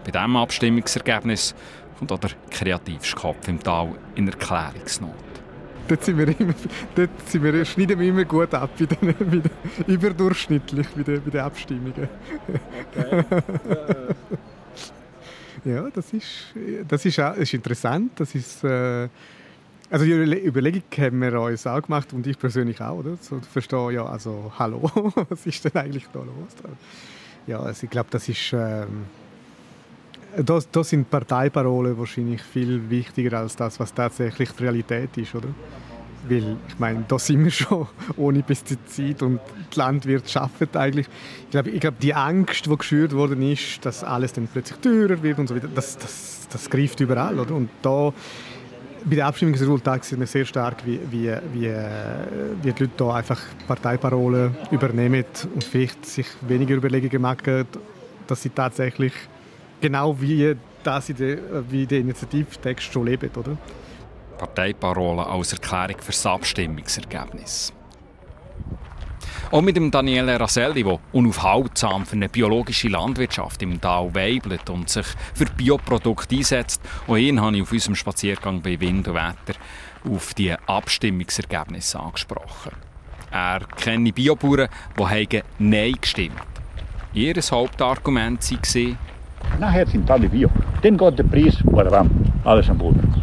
Bei 0.04 0.10
diesem 0.10 0.36
Abstimmungsergebnis 0.36 1.54
kommt 1.98 2.12
auch 2.12 2.18
der 2.18 2.30
kreativste 2.50 3.16
Kopf 3.16 3.48
im 3.48 3.62
Tal 3.62 3.94
in 4.14 4.28
Erklärungsnot. 4.28 5.14
Dort, 5.86 6.02
sind 6.02 6.16
wir 6.16 6.28
immer, 6.40 6.54
dort 6.94 7.10
sind 7.28 7.42
wir, 7.42 7.64
schneiden 7.64 7.98
wir 7.98 8.08
immer 8.08 8.24
gut 8.24 8.54
ab, 8.54 8.70
bei 8.78 8.86
den, 8.86 9.14
bei 9.14 9.24
den, 9.24 9.42
überdurchschnittlich 9.86 10.86
bei 10.88 11.02
den, 11.02 11.22
bei 11.22 11.30
den 11.30 11.40
Abstimmungen. 11.40 12.08
Okay. 12.96 13.24
ja, 15.64 15.88
das 15.90 16.12
ist, 16.14 16.54
das 16.88 17.04
ist, 17.04 17.20
auch, 17.20 17.36
ist 17.36 17.52
interessant. 17.52 18.12
Das 18.16 18.34
ist, 18.34 18.64
äh, 18.64 19.08
also 19.90 20.06
die 20.06 20.46
Überlegung 20.46 20.82
haben 20.96 21.20
wir 21.20 21.38
uns 21.38 21.66
auch 21.66 21.82
gemacht 21.82 22.12
und 22.14 22.26
ich 22.26 22.38
persönlich 22.38 22.80
auch, 22.80 22.98
oder? 22.98 23.18
So, 23.20 23.40
verstehe 23.40 23.92
ja, 23.92 24.06
also 24.06 24.50
hallo, 24.58 24.90
was 25.28 25.44
ist 25.44 25.64
denn 25.66 25.76
eigentlich 25.76 26.06
da 26.12 26.20
los? 26.20 26.74
Ja, 27.46 27.60
also 27.60 27.84
ich 27.84 27.90
glaube, 27.90 28.08
das 28.10 28.26
ist 28.26 28.54
ähm, 28.54 29.04
da, 30.42 30.58
da 30.70 30.84
sind 30.84 31.10
Parteiparolen 31.10 31.96
wahrscheinlich 31.98 32.42
viel 32.42 32.88
wichtiger 32.90 33.38
als 33.38 33.56
das, 33.56 33.78
was 33.78 33.92
tatsächlich 33.92 34.50
die 34.50 34.62
Realität 34.62 35.16
ist, 35.16 35.34
oder? 35.34 35.48
Weil, 36.28 36.56
ich 36.68 36.78
meine, 36.78 37.04
da 37.06 37.18
sind 37.18 37.44
wir 37.44 37.50
schon 37.50 37.86
ohne 38.16 38.42
Pestizid 38.42 39.22
und 39.22 39.40
die 39.74 39.78
Landwirtschaft 39.78 40.76
eigentlich. 40.76 41.06
Ich 41.44 41.50
glaube, 41.50 41.70
ich 41.70 41.80
glaube, 41.80 41.96
die 42.00 42.14
Angst, 42.14 42.66
die 42.66 42.76
geschürt 42.76 43.12
worden 43.12 43.42
ist, 43.42 43.84
dass 43.84 44.02
alles 44.02 44.32
dann 44.32 44.48
plötzlich 44.50 44.78
teurer 44.78 45.22
wird 45.22 45.38
und 45.38 45.48
so 45.48 45.54
weiter, 45.54 45.68
das, 45.74 45.98
das, 45.98 46.48
das 46.50 46.70
greift 46.70 47.00
überall, 47.00 47.38
oder? 47.38 47.54
Und 47.54 47.68
da 47.82 48.12
bei 49.04 49.16
den 49.16 49.24
Abstimmungsresultaten 49.24 50.02
sieht 50.02 50.18
man 50.18 50.26
sehr 50.26 50.46
stark, 50.46 50.86
wie, 50.86 50.98
wie, 51.10 51.30
wie, 51.52 51.70
wie 52.62 52.72
die 52.72 52.84
Leute 52.84 52.90
da 52.96 53.14
einfach 53.16 53.40
Parteiparolen 53.66 54.56
übernehmen 54.70 55.24
und 55.54 55.62
vielleicht 55.62 56.06
sich 56.06 56.26
weniger 56.40 56.74
Überlegungen 56.74 57.20
machen, 57.20 57.66
dass 58.26 58.42
sie 58.42 58.48
tatsächlich 58.48 59.12
genau 59.84 60.18
wie 60.18 60.56
das 60.82 61.10
in 61.10 61.16
der, 61.16 61.70
wie 61.70 61.84
der 61.84 61.98
Initiativtext 61.98 62.90
schon 62.90 63.04
lebt, 63.04 63.36
oder? 63.36 63.58
Parteiparolen 64.38 65.26
als 65.26 65.52
Erklärung 65.52 66.00
für 66.00 66.10
das 66.10 66.24
Abstimmungsergebnis. 66.24 67.70
Auch 69.50 69.60
mit 69.60 69.76
dem 69.76 69.90
Daniele 69.90 70.40
Raselli, 70.40 70.82
der 70.82 70.98
unaufhaltsam 71.12 72.06
für 72.06 72.16
eine 72.16 72.30
biologische 72.30 72.88
Landwirtschaft 72.88 73.60
im 73.60 73.78
Tal 73.78 74.14
weibelt 74.14 74.70
und 74.70 74.88
sich 74.88 75.06
für 75.34 75.44
Bioprodukte 75.44 76.36
einsetzt. 76.36 76.80
Auch 77.06 77.16
ihn 77.16 77.38
habe 77.42 77.56
ich 77.56 77.62
auf 77.62 77.72
unserem 77.72 77.94
Spaziergang 77.94 78.62
bei 78.62 78.80
Wind 78.80 79.06
und 79.06 79.14
Wetter 79.14 79.58
auf 80.10 80.32
die 80.32 80.52
Abstimmungsergebnisse 80.52 82.00
angesprochen. 82.00 82.72
Er 83.30 83.60
kenne 83.76 84.14
Biobauern, 84.14 84.68
die 84.98 85.42
Nein 85.58 85.94
gestimmt. 86.00 86.40
Ihr 87.12 87.34
Hauptargument 87.34 88.50
war, 88.50 88.96
Nachher 89.58 89.86
sind 89.86 90.10
alle 90.10 90.28
Bio. 90.28 90.50
Dann 90.82 90.96
geht 90.96 91.18
der 91.18 91.24
Preis, 91.24 91.56
badam, 91.64 92.10
alles 92.44 92.68
am 92.68 92.78
Boden. 92.78 93.22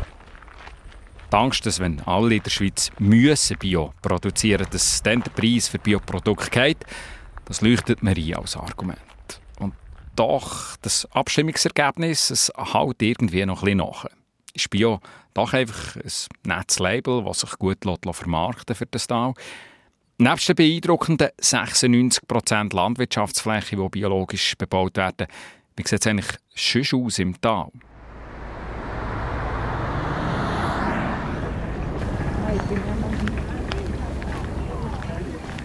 Die 1.32 1.36
Angst, 1.36 1.66
dass 1.66 1.80
wenn 1.80 2.02
alle 2.02 2.36
in 2.36 2.44
der 2.44 2.50
Schweiz 2.50 2.92
müssen 3.00 3.58
Bio 3.58 3.94
produzieren 4.02 4.68
dass 4.70 5.02
dann 5.02 5.22
der 5.22 5.32
Preis 5.32 5.70
für 5.70 5.80
Bioprodukte 5.80 6.50
geht, 6.50 6.86
das 7.46 7.62
leuchtet 7.62 8.04
mir 8.04 8.16
ein 8.16 8.36
als 8.36 8.58
Argument. 8.58 9.00
Und 9.60 9.74
doch, 10.16 10.76
das 10.82 11.08
Abstimmungsergebnis 11.12 12.32
es 12.32 12.52
hält 12.56 13.02
irgendwie 13.02 13.46
noch 13.46 13.64
ein 13.64 13.66
bisschen 13.66 13.78
nach. 13.78 14.06
Ist 14.54 14.70
Bio 14.70 15.00
doch 15.34 15.54
einfach 15.54 15.96
ein 15.96 16.12
nettes 16.44 16.80
Label, 16.80 17.24
das 17.24 17.40
sich 17.40 17.58
gut 17.58 17.80
vermarkten 17.84 18.76
für 18.76 18.86
das 18.86 19.08
Tal? 19.08 19.34
Neben 20.18 20.38
den 20.38 20.56
beeindruckenden 20.56 21.30
96% 21.42 22.76
Landwirtschaftsfläche, 22.76 23.76
die 23.76 23.90
biologisch 23.90 24.56
bebaut 24.58 24.98
werden, 24.98 25.28
wie 25.76 25.88
sieht 25.88 26.02
es 26.02 26.08
eigentlich 26.08 26.28
schon 26.54 27.06
aus 27.06 27.20
im 27.20 27.40
Tal? 27.40 27.70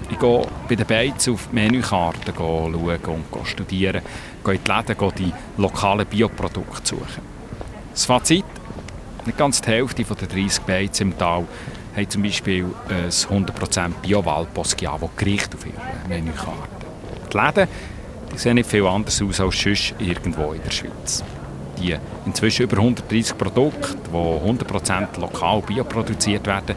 Ich 0.08 0.18
gehe 0.18 0.46
bei 0.68 0.74
den 0.74 0.86
Beizen 0.86 1.34
auf 1.34 1.48
die 1.50 1.54
Menükarte 1.54 2.32
schauen 2.34 2.74
und 2.74 3.46
studieren, 3.46 4.02
gehe 4.44 4.54
in 4.54 4.60
die 4.64 4.70
Läden, 4.70 4.96
gehe 4.96 5.12
die 5.12 5.32
lokalen 5.58 6.06
Bioprodukte 6.06 6.86
suchen. 6.86 7.22
Das 7.90 8.06
Fazit? 8.06 8.44
Nicht 9.26 9.36
ganz 9.36 9.60
die 9.60 9.70
Hälfte 9.70 10.04
der 10.04 10.28
30 10.28 10.62
Beizen 10.62 11.10
im 11.10 11.18
Tal 11.18 11.46
haben 11.96 12.10
zum 12.10 12.22
Beispiel 12.22 12.66
ein 12.88 13.10
100% 13.10 13.88
Bio-Wald-Poschiavo 14.02 15.10
Gericht 15.16 15.54
auf 15.54 15.66
ihrer 15.66 16.08
Menükarte. 16.08 16.86
Die 17.32 17.36
Läden 17.36 17.68
sehen 18.36 18.54
nicht 18.54 18.70
viel 18.70 18.86
anders 18.86 19.20
aus 19.22 19.40
als 19.40 19.60
sonst 19.60 19.94
irgendwo 19.98 20.52
in 20.52 20.62
der 20.62 20.70
Schweiz. 20.70 21.24
Die 21.78 21.96
inzwischen 22.24 22.62
über 22.62 22.78
130 22.78 23.36
Produkte, 23.36 23.96
die 24.10 24.16
100% 24.16 25.20
lokal 25.20 25.62
bioproduziert 25.62 26.46
werden, 26.46 26.74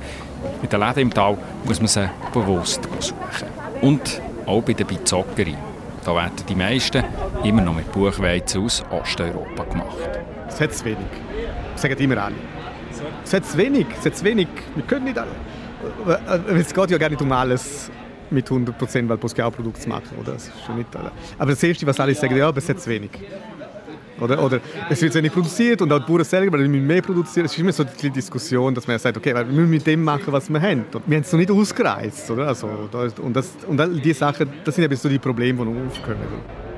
in 0.62 0.69
den 0.69 0.80
Läden 0.80 1.00
im 1.00 1.13
Tal 1.13 1.38
muss 1.65 1.80
man 1.80 1.88
sie 1.88 2.10
bewusst 2.34 2.82
suchen. 3.00 3.48
Und 3.82 4.22
auch 4.45 4.62
bei 4.62 4.74
der 4.74 4.86
Bizockerie. 4.86 5.58
Da 6.04 6.15
werden 6.15 6.34
die 6.48 6.56
meisten 6.56 7.04
immer 7.43 7.62
noch 7.62 7.76
mit 7.76 7.91
Buchweizen 7.91 8.63
aus 8.63 8.84
Osteuropa 8.89 9.63
gemacht. 9.63 10.10
Es 10.48 10.60
hat 10.60 10.86
wenig. 10.86 10.98
Das 11.74 11.82
sagen 11.82 11.98
immer 12.00 12.17
alle. 12.17 12.36
Es 13.24 13.34
hat 13.34 13.58
wenig. 13.58 13.86
Es 14.00 14.06
hat 14.06 14.24
wenig. 14.24 14.48
Wir 14.76 14.84
können 14.86 15.06
nicht 15.06 15.17
alle. 15.17 15.32
Es 16.58 16.74
geht 16.74 16.89
ja 16.89 16.98
gar 16.98 17.10
nicht 17.10 17.22
um 17.22 17.32
alles 17.32 17.91
mit 18.32 18.48
100% 18.48 19.10
Waldboschiau-Produkt 19.10 19.82
zu 19.82 19.89
machen. 19.89 20.18
Oder? 20.20 20.34
Das 20.34 20.48
ist 20.48 20.65
schon 20.65 20.78
nicht, 20.78 20.89
aber 21.38 21.52
das 21.52 21.63
Erste, 21.63 21.86
was 21.86 22.00
alle 22.00 22.15
sagen, 22.15 22.36
ja, 22.36 22.48
aber 22.48 22.58
es 22.58 22.70
ist 22.70 22.82
zu 22.82 22.89
wenig. 22.89 23.12
Oder, 24.20 24.44
oder 24.44 24.60
es 24.89 25.02
wird 25.02 25.13
zu 25.13 25.20
wenig 25.20 25.32
produziert 25.32 25.82
und 25.82 25.92
auch 25.94 26.00
die 26.00 26.12
Bauern 26.12 26.24
selber 26.24 26.60
wir 26.60 26.68
müssen 26.68 26.86
mehr 26.86 27.02
produzieren. 27.02 27.46
Es 27.46 27.54
ist 27.54 27.60
immer 27.60 27.72
so 27.72 27.84
die 27.84 28.10
Diskussion, 28.10 28.76
dass 28.76 28.86
man 28.86 29.00
sagt, 29.00 29.18
okay, 29.18 29.34
wir 29.34 29.46
müssen 29.46 29.70
mit 29.70 29.88
dem 29.88 30.04
machen, 30.04 30.28
was 30.28 30.50
wir 30.50 30.62
haben. 30.62 30.86
Und 30.94 31.04
wir 31.08 31.15
haben 31.15 31.24
es 31.24 31.32
noch 31.32 31.39
nicht 31.39 31.52
ausgereizt. 31.52 32.30
Oder? 32.30 32.48
Also, 32.48 32.68
und, 33.22 33.36
das, 33.36 33.52
und 33.65 33.80
diese 34.04 34.20
Sachen, 34.20 34.50
das 34.63 34.76
sind 34.76 34.84
eben 34.84 34.96
so 34.96 35.08
die 35.08 35.20
Probleme, 35.20 35.63
die 35.63 35.72
noch 35.72 35.88
aufkommen. 35.88 36.18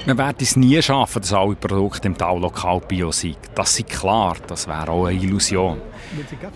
Wir 0.03 0.17
werden 0.17 0.37
es 0.39 0.55
nie 0.55 0.81
schaffen, 0.81 1.21
dass 1.21 1.31
alle 1.31 1.55
Produkte 1.55 2.07
im 2.07 2.17
Tal 2.17 2.39
lokal 2.39 2.79
bio 2.79 3.11
sind. 3.11 3.37
Das 3.53 3.77
ist 3.77 3.87
klar, 3.87 4.35
das 4.47 4.67
wäre 4.67 4.89
auch 4.89 5.05
eine 5.05 5.21
Illusion. 5.21 5.79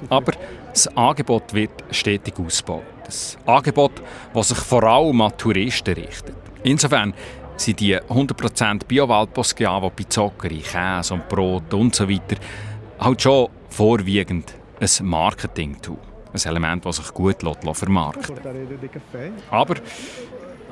Aber 0.09 0.33
das 0.69 0.87
Angebot 0.97 1.53
wird 1.53 1.71
stetig 1.91 2.33
ausgebaut. 2.39 2.83
Das 3.05 3.37
Angebot, 3.45 4.01
das 4.33 4.47
sich 4.49 4.57
vor 4.57 4.83
allem 4.83 5.21
an 5.21 5.37
Touristen 5.37 5.93
richtet. 5.93 6.35
Insofern 6.63 7.13
sind 7.55 7.79
die 7.79 7.95
100% 7.95 8.85
Bio-Waldboschiavo 8.87 9.91
bei 9.95 10.03
Zuckerei, 10.09 10.57
Käse 10.57 11.13
und 11.13 11.29
Brot 11.29 11.71
und 11.73 11.95
so 11.95 12.07
halt 12.99 13.21
schon 13.21 13.49
vorwiegend 13.69 14.53
ein 14.79 15.05
Marketing-Tool. 15.05 16.14
Ein 16.35 16.49
Element, 16.49 16.85
das 16.85 16.97
sich 16.97 17.13
gut 17.13 17.37
vermarkten. 17.41 18.35
Aber, 19.49 19.75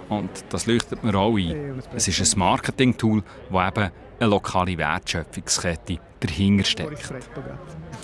und 0.10 0.30
das 0.50 0.66
leuchtet 0.66 1.04
mir 1.04 1.16
auch 1.16 1.38
ein, 1.38 1.82
es 1.96 2.08
ist 2.08 2.36
ein 2.36 2.40
Marketing-Tool, 2.40 3.24
das 3.50 3.68
eben 3.68 3.92
eine 4.20 4.30
lokale 4.30 4.78
Wertschöpfungskette 4.78 6.00
dahinter 6.20 6.66
steckt. 6.66 7.14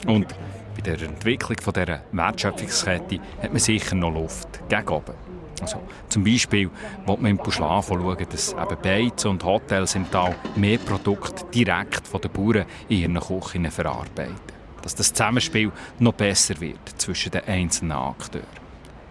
Und 0.08 0.28
bei 0.76 0.82
der 0.82 1.02
Entwicklung 1.02 1.58
dieser 1.58 2.02
Wertschöpfungskette 2.14 3.20
hat 3.42 3.52
man 3.52 3.60
sicher 3.60 3.96
noch 3.96 4.14
Luft 4.14 4.62
gegen 4.70 4.88
oben. 4.88 5.14
Also, 5.62 5.82
zum 6.08 6.24
Beispiel 6.24 6.70
will 7.06 7.18
man 7.18 7.32
im 7.32 7.38
Puschlav 7.38 7.88
schauen, 7.88 8.18
dass 8.32 8.54
eben 8.54 8.82
Beizen 8.82 9.32
und 9.32 9.44
Hotels 9.44 9.96
im 9.96 10.10
Tal 10.10 10.34
mehr 10.56 10.78
Produkte 10.78 11.44
direkt 11.54 12.08
von 12.08 12.22
den 12.22 12.32
Bauern 12.32 12.66
in 12.88 13.00
ihren 13.00 13.20
Küchen 13.20 13.70
verarbeiten. 13.70 14.59
Dass 14.90 14.96
das 14.96 15.14
Zusammenspiel 15.14 15.72
noch 16.00 16.14
besser 16.14 16.60
wird 16.60 16.80
zwischen 16.98 17.30
den 17.30 17.44
einzelnen 17.46 17.92
Akteuren. 17.92 18.48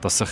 Dass 0.01 0.19
sich 0.19 0.29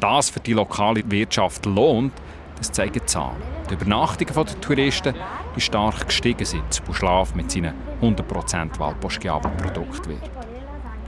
das 0.00 0.28
für 0.28 0.40
die 0.40 0.54
lokale 0.54 1.08
Wirtschaft 1.08 1.66
lohnt, 1.66 2.12
das 2.56 2.72
zeigen 2.72 3.06
Zahlen. 3.06 3.40
Die 3.70 3.74
Übernachtungen 3.74 4.34
der 4.34 4.60
Touristen 4.60 5.14
die 5.54 5.60
stark 5.60 6.04
gestiegen 6.04 6.44
sind, 6.44 6.64
das 6.68 6.80
Puschlav 6.80 7.32
mit 7.36 7.48
seinen 7.48 7.74
100% 8.02 8.76
Waldboschiavo-Produkt 8.80 10.08
wird. 10.08 10.18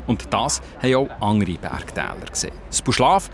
Und 0.06 0.32
das 0.32 0.62
haben 0.80 0.94
auch 0.94 1.10
andere 1.20 1.54
Bergtäler 1.54 2.26
gesehen. 2.30 2.54
Das 2.68 2.82
Buschlaf 2.82 3.28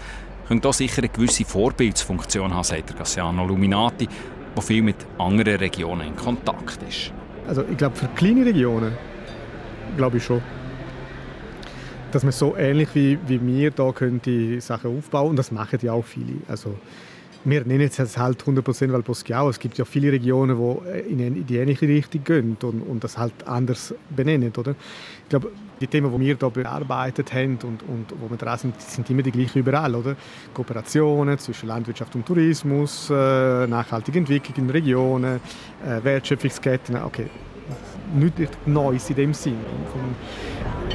könnte 0.49 0.71
auch 0.71 0.73
sicher 0.73 1.03
eine 1.03 1.11
gewisse 1.11 1.45
Vorbildsfunktion 1.45 2.55
haben, 2.55 2.65
sagt 2.65 2.89
der 2.89 2.97
Gassiano 2.97 3.45
Luminati, 3.45 4.09
der 4.57 4.63
viel 4.63 4.81
mit 4.81 4.97
anderen 5.19 5.59
Regionen 5.59 6.09
in 6.09 6.17
Kontakt 6.17 6.83
ist. 6.89 7.13
Also 7.47 7.63
ich 7.71 7.77
glaube, 7.77 7.95
für 7.95 8.09
kleine 8.09 8.47
Regionen 8.47 8.97
glaube 9.97 10.19
ich 10.19 10.25
schon, 10.25 10.43
dass 12.13 12.23
man 12.23 12.33
so 12.33 12.57
ähnlich 12.57 12.89
wie, 12.95 13.19
wie 13.27 13.45
wir 13.47 13.71
da 13.71 13.93
könnte 13.93 14.61
Sachen 14.61 14.97
aufbauen 14.97 15.31
und 15.31 15.37
das 15.37 15.51
machen 15.51 15.79
ja 15.83 15.93
auch 15.93 16.05
viele. 16.05 16.39
Also 16.49 16.77
wir 17.47 17.65
nennen 17.65 17.89
es 17.97 18.19
halt 18.19 18.43
100% 18.43 18.93
Valposchiao. 18.93 19.49
Es 19.49 19.61
gibt 19.61 19.79
ja 19.79 19.85
viele 19.85 20.11
Regionen, 20.11 20.59
die 20.59 21.13
in 21.13 21.47
die 21.47 21.57
ähnliche 21.59 21.87
Richtung 21.87 22.25
gehen 22.25 22.57
und, 22.61 22.81
und 22.83 23.05
das 23.05 23.17
halt 23.17 23.47
anders 23.47 23.95
benennen. 24.11 24.53
Oder? 24.57 24.73
Ich 25.23 25.29
glaube, 25.29 25.53
die 25.81 25.87
Themen, 25.87 26.11
die 26.13 26.19
wir 26.19 26.37
hier 26.37 26.51
bearbeitet 26.51 27.33
haben 27.33 27.59
und, 27.63 27.83
und 27.83 28.07
wo 28.21 28.29
wir 28.29 28.37
dran 28.37 28.59
sind, 28.59 28.81
sind 28.81 29.09
immer 29.11 29.23
die 29.23 29.31
gleichen 29.31 29.61
überall. 29.61 29.95
Oder? 29.95 30.17
Kooperationen 30.53 31.39
zwischen 31.39 31.69
Landwirtschaft 31.69 32.17
und 32.17 32.27
Tourismus, 32.27 33.11
äh, 33.11 33.67
nachhaltige 33.69 34.19
Entwicklung 34.19 34.57
in 34.57 34.71
Regionen, 34.71 35.41
äh, 35.87 36.03
Wertschöpfungsketten. 36.03 36.97
Okay, 36.97 37.27
nichts 38.15 38.57
Neues 38.67 39.09
in 39.11 39.17
dem 39.17 39.35
Sinn. 39.35 39.57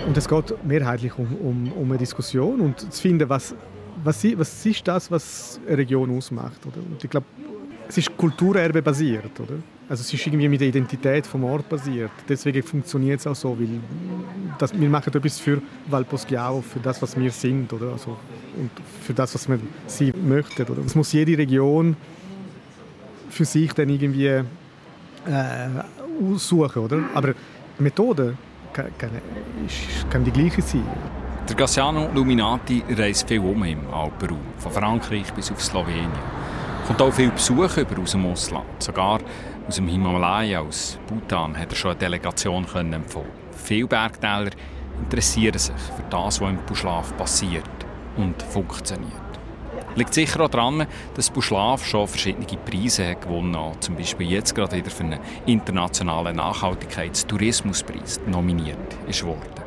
Und 0.08 0.17
es 0.17 0.28
geht 0.28 0.65
mehrheitlich 0.65 1.17
um, 1.17 1.28
um, 1.36 1.71
um 1.74 1.89
eine 1.89 1.97
Diskussion 1.97 2.60
und 2.62 2.80
zu 2.80 3.02
finden, 3.02 3.30
was 3.30 3.56
was, 4.04 4.24
was 4.38 4.65
ist 4.65 4.88
das, 4.88 5.12
was 5.12 5.60
eine 5.67 5.78
Region 5.78 6.15
ausmacht? 6.17 6.65
Oder? 6.65 6.78
Und 6.78 7.04
ich 7.04 7.10
glaube, 7.10 7.26
es 7.88 7.97
ist 7.97 8.15
Kulturerbe 8.17 8.82
basiert, 8.82 9.39
oder? 9.39 9.56
Also 9.89 10.02
es 10.02 10.13
ist 10.13 10.26
irgendwie 10.26 10.47
mit 10.47 10.62
der 10.62 10.69
Identität 10.69 11.28
vom 11.28 11.43
Ort 11.43 11.67
basiert. 11.67 12.12
Deswegen 12.28 12.63
funktioniert 12.63 13.19
es 13.19 13.28
auch 13.28 13.36
so, 13.36 13.60
weil 13.60 13.82
das, 14.58 14.80
wir 14.80 14.89
machen 14.89 15.13
etwas 15.13 15.39
für 15.39 15.62
Valposchiao, 15.88 16.62
für 16.62 16.80
das, 16.80 17.02
was 17.02 17.19
wir 17.19 17.32
sind, 17.32 17.71
oder? 17.74 17.91
Also, 17.91 18.17
und 18.58 18.71
für 19.02 19.13
das, 19.13 19.36
was 19.36 19.50
wir 19.50 19.60
sein 19.88 20.13
möchten, 20.26 20.63
oder? 20.63 20.82
Es 20.86 20.95
muss 20.95 21.12
jede 21.12 21.38
Region 21.38 21.97
für 23.30 23.43
sich 23.43 23.74
dann 23.74 23.89
irgendwie 23.89 24.28
äh, 24.28 24.43
aussuchen, 26.34 26.84
oder? 26.84 27.00
Aber 27.13 27.34
die 27.34 27.84
Methode 27.84 28.38
kann, 28.74 28.88
kann, 28.97 29.10
kann 30.10 30.24
die 30.24 30.32
gleiche 30.32 30.62
sein. 30.62 30.84
Der 31.50 31.56
Gassiano 31.56 32.10
Luminati 32.13 32.84
reist 32.89 33.28
viel 33.28 33.39
um 33.39 33.63
im 33.63 33.91
Alpenraum, 33.91 34.39
von 34.58 34.71
Frankreich 34.71 35.34
bis 35.34 35.52
auf 35.52 35.62
Slowenien. 35.62 36.12
Kommt 36.88 37.02
auch 37.02 37.12
viel 37.12 37.30
Besuch 37.30 37.78
über 37.78 38.02
aus 38.02 38.12
dem 38.12 38.26
Ausland. 38.26 38.65
Sogar 38.80 39.19
aus 39.67 39.76
dem 39.76 39.88
Himalaya, 39.88 40.62
aus 40.62 40.97
Bhutan, 41.08 41.58
hat 41.58 41.71
er 41.71 41.76
schon 41.76 41.91
eine 41.91 42.00
Delegation 42.00 42.65
empfohlen. 42.93 43.28
Viele 43.52 43.88
Bergtäler 43.88 44.52
interessieren 45.04 45.58
sich 45.58 45.76
für 45.76 46.04
das, 46.10 46.39
was 46.41 46.50
im 46.50 46.58
Buschlaf 46.65 47.15
passiert 47.17 47.63
und 48.17 48.41
funktioniert. 48.43 49.31
Liegt 49.95 50.13
sicher 50.13 50.41
auch 50.41 50.49
daran, 50.49 50.86
dass 51.15 51.30
Buschlaf 51.30 51.86
schon 51.86 52.08
verschiedene 52.08 52.45
Preise 52.45 53.15
gewonnen 53.15 53.58
hat. 53.58 53.84
Zum 53.84 53.95
Beispiel 53.95 54.30
jetzt 54.30 54.56
gerade 54.56 54.77
wieder 54.77 54.89
für 54.89 55.04
einen 55.04 55.19
internationalen 55.45 56.36
Nachhaltigkeitstourismuspreis 56.38 58.21
nominiert 58.27 58.77
ist 59.08 59.23
worden 59.23 59.62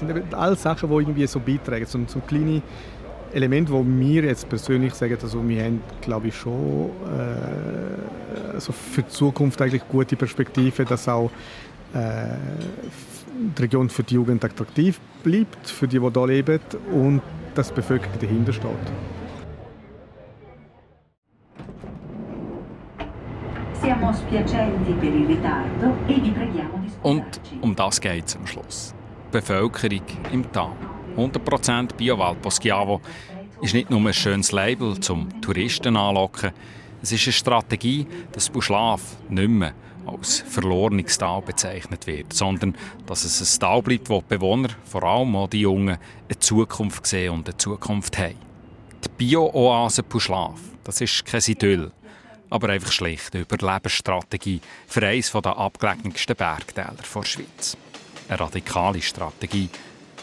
sind 0.00 0.34
alles 0.34 0.62
Sachen, 0.62 0.88
die 0.88 0.94
irgendwie 0.94 1.26
so 1.26 1.40
beitragen. 1.40 1.86
So, 1.86 1.98
so 2.06 2.20
kleine 2.20 2.62
Elemente, 3.32 3.72
wo 3.72 3.84
wir 3.86 4.24
jetzt 4.24 4.48
persönlich 4.48 4.94
sagen, 4.94 5.16
also 5.22 5.46
wir 5.48 5.64
haben, 5.64 5.82
glaube 6.00 6.28
ich, 6.28 6.36
schon 6.36 6.90
äh, 7.06 8.54
also 8.54 8.72
für 8.72 9.02
die 9.02 9.08
Zukunft 9.08 9.60
eigentlich 9.62 9.86
gute 9.88 10.16
Perspektiven, 10.16 10.84
dass 10.86 11.08
auch 11.08 11.30
äh, 11.94 12.24
die 13.56 13.62
Region 13.62 13.88
für 13.88 14.02
die 14.02 14.14
Jugend 14.14 14.44
attraktiv 14.44 14.98
bleibt, 15.22 15.68
für 15.68 15.86
die, 15.86 16.00
die 16.00 16.10
hier 16.12 16.26
leben 16.26 16.60
und 16.92 17.22
dass 17.54 17.68
die 17.68 17.74
Bevölkerung 17.74 18.18
dahinter 18.20 18.52
steht. 18.52 19.19
Und 27.02 27.40
um 27.60 27.74
das 27.74 28.00
geht 28.00 28.26
es 28.26 28.36
am 28.36 28.46
Schluss. 28.46 28.94
Bevölkerung 29.30 30.02
im 30.32 30.50
Tal. 30.52 30.72
100% 31.16 31.94
Biowald 31.96 32.42
Poschiavo 32.42 33.00
ist 33.62 33.74
nicht 33.74 33.90
nur 33.90 34.00
ein 34.00 34.12
schönes 34.12 34.52
Label 34.52 34.98
zum 35.00 35.40
Touristen 35.40 35.96
anlocken, 35.96 36.52
es 37.02 37.12
ist 37.12 37.26
eine 37.26 37.32
Strategie, 37.32 38.06
dass 38.32 38.50
Buschlaf 38.50 39.00
nicht 39.30 39.48
mehr 39.48 39.72
als 40.06 40.40
verlorenes 40.40 41.16
Tal 41.16 41.40
bezeichnet 41.40 42.06
wird, 42.06 42.32
sondern 42.32 42.76
dass 43.06 43.24
es 43.24 43.40
ein 43.40 43.60
Tal 43.60 43.82
bleibt, 43.82 44.10
wo 44.10 44.20
die 44.20 44.36
Bewohner, 44.36 44.68
vor 44.84 45.02
allem 45.04 45.34
auch 45.36 45.48
die 45.48 45.60
Jungen, 45.60 45.96
eine 46.28 46.38
Zukunft 46.38 47.06
sehen 47.06 47.32
und 47.32 47.48
eine 47.48 47.56
Zukunft 47.56 48.18
haben. 48.18 48.34
Die 49.04 49.08
Bio-Oase 49.16 50.02
Puschlaf, 50.02 50.60
das 50.84 51.00
ist 51.00 51.24
kein 51.24 51.40
Idyll, 51.46 51.90
aber 52.50 52.68
einfach 52.68 52.92
schlicht 52.92 53.34
eine 53.34 53.42
Überlebensstrategie 53.42 54.60
für 54.86 55.06
eines 55.06 55.32
der 55.32 55.56
abgelegensten 55.56 56.36
Bergtäler 56.36 56.94
der 56.94 57.24
Schweiz 57.24 57.76
eine 58.28 58.40
radikale 58.40 59.02
Strategie, 59.02 59.68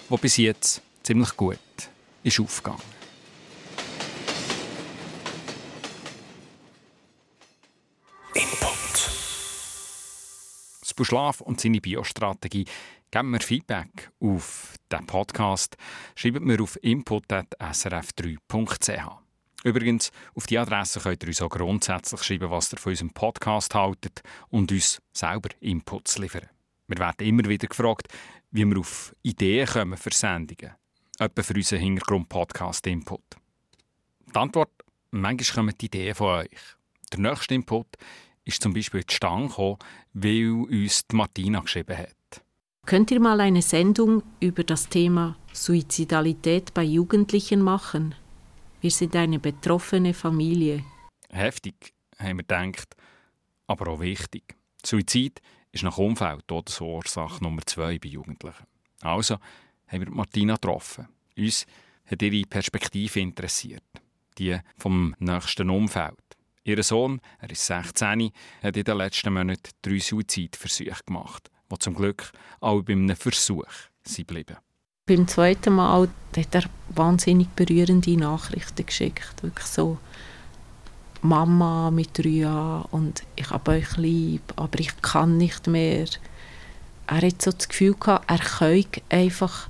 die 0.09 0.17
bis 0.17 0.37
jetzt 0.37 0.81
ziemlich 1.03 1.35
gut 1.35 1.59
ist 2.23 2.39
aufgegangen. 2.39 2.97
Input. 8.33 9.11
Buschlaf 10.95 11.41
und 11.41 11.61
seine 11.61 11.79
Biostrategie 11.79 12.65
Geben 13.09 13.31
wir 13.31 13.39
Feedback 13.39 14.11
auf 14.19 14.75
diesen 14.91 15.05
Podcast. 15.05 15.77
Schreibt 16.15 16.41
mir 16.41 16.61
auf 16.61 16.77
input.srf3.ch. 16.83 19.26
Übrigens, 19.67 20.13
auf 20.33 20.47
die 20.47 20.57
Adresse 20.57 21.01
könnt 21.01 21.23
ihr 21.23 21.27
uns 21.27 21.41
auch 21.41 21.49
grundsätzlich 21.49 22.23
schreiben, 22.23 22.49
was 22.49 22.71
ihr 22.71 22.77
von 22.77 22.91
unserem 22.91 23.09
Podcast 23.09 23.75
haltet 23.75 24.21
und 24.47 24.71
uns 24.71 25.01
selber 25.11 25.49
Inputs 25.59 26.17
liefern. 26.17 26.47
Wir 26.87 26.97
werden 26.99 27.27
immer 27.27 27.43
wieder 27.43 27.67
gefragt, 27.67 28.07
wie 28.51 28.63
wir 28.63 28.79
auf 28.79 29.13
Ideen 29.23 29.67
kommen 29.67 29.97
für 29.97 30.13
Sendungen. 30.13 30.73
Etwa 31.19 31.43
für 31.43 31.53
unseren 31.53 31.79
Hintergrund-Podcast-Input. 31.79 33.23
Die 34.33 34.39
Antwort, 34.39 34.71
manchmal 35.11 35.55
kommen 35.55 35.75
die 35.81 35.87
Ideen 35.87 36.15
von 36.15 36.27
euch. 36.27 36.59
Der 37.11 37.19
nächste 37.19 37.55
Input 37.55 37.87
ist 38.45 38.63
zum 38.63 38.73
Beispiel 38.73 39.05
zustande 39.05 39.49
gekommen, 39.49 39.79
weil 40.13 40.49
uns 40.49 41.05
die 41.07 41.15
Martina 41.17 41.59
geschrieben 41.59 41.97
hat. 41.97 42.41
Könnt 42.85 43.11
ihr 43.11 43.19
mal 43.19 43.41
eine 43.41 43.61
Sendung 43.61 44.23
über 44.39 44.63
das 44.63 44.87
Thema 44.87 45.35
Suizidalität 45.51 46.73
bei 46.73 46.83
Jugendlichen 46.83 47.61
machen? 47.61 48.15
Wir 48.79 48.91
sind 48.91 49.15
eine 49.15 49.39
betroffene 49.39 50.13
Familie. 50.13 50.85
Heftig, 51.29 51.93
haben 52.19 52.37
wir 52.37 52.43
gedacht, 52.43 52.95
aber 53.65 53.91
auch 53.91 53.99
wichtig. 53.99 54.55
Suizid 54.85 55.41
ist 55.71 55.83
nach 55.83 55.97
Umfeld 55.97 56.47
Todesursache 56.47 57.43
Nummer 57.43 57.63
zwei 57.65 57.97
bei 57.97 58.09
Jugendlichen. 58.09 58.65
Also 59.01 59.37
haben 59.87 60.05
wir 60.05 60.11
Martina 60.11 60.53
getroffen. 60.55 61.07
Uns 61.35 61.65
hat 62.05 62.21
ihre 62.21 62.47
Perspektive 62.47 63.19
interessiert, 63.19 63.83
die 64.37 64.57
vom 64.77 65.15
nächsten 65.17 65.71
Umfeld. 65.71 66.19
Ihr 66.63 66.83
Sohn, 66.83 67.19
er 67.39 67.49
ist 67.49 67.65
16, 67.65 68.31
hat 68.61 68.77
in 68.77 68.83
den 68.83 68.97
letzten 68.97 69.33
Monaten 69.33 69.71
drei 69.81 69.99
Suizidversuche 69.99 71.03
gemacht, 71.05 71.49
die 71.71 71.79
zum 71.79 71.95
Glück 71.95 72.31
auch 72.59 72.83
bei 72.83 72.93
einem 72.93 73.15
Versuch 73.15 73.65
sind 74.03 74.27
geblieben. 74.27 74.57
Beim 75.07 75.27
zweiten 75.27 75.73
Mal 75.73 76.09
hat 76.35 76.55
er 76.55 76.63
wahnsinnig 76.89 77.47
berührende 77.55 78.17
Nachrichten 78.17 78.85
geschickt. 78.85 79.41
Wirklich 79.41 79.65
so, 79.65 79.97
Mama 81.21 81.91
mit 81.91 82.23
Jahren 82.23 82.85
und 82.91 83.23
ich 83.35 83.49
habe 83.49 83.71
euch 83.71 83.97
lieb, 83.97 84.41
aber 84.55 84.79
ich 84.79 85.01
kann 85.01 85.37
nicht 85.37 85.67
mehr. 85.67 86.05
Er 87.07 87.21
hat 87.21 87.41
so 87.41 87.51
das 87.51 87.69
Gefühl 87.69 87.95
gehabt, 87.95 88.29
er 88.29 88.39
könne 88.39 88.85
einfach 89.09 89.69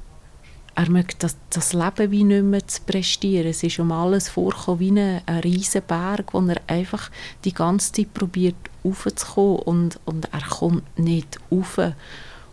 er 0.77 0.91
möchte 0.91 1.15
das, 1.17 1.35
das 1.49 1.73
Leben 1.73 2.11
wie 2.11 2.23
nicht 2.23 2.43
mehr 2.43 2.67
zu 2.67 2.81
prestieren. 2.81 3.47
Es 3.47 3.63
ist 3.63 3.79
um 3.79 3.91
alles 3.91 4.29
vorgekommen 4.29 4.79
wie 4.79 4.91
ein, 4.91 5.21
ein 5.25 5.39
riesen 5.39 5.81
Berg, 5.81 6.35
wo 6.35 6.39
er 6.41 6.61
einfach 6.67 7.09
die 7.45 7.53
ganze 7.53 7.93
Zeit 7.93 8.13
probiert 8.13 8.55
aufzukommen 8.83 9.57
und, 9.57 9.99
und 10.05 10.31
er 10.31 10.47
kommt 10.47 10.99
nicht 10.99 11.39
rauf. 11.51 11.79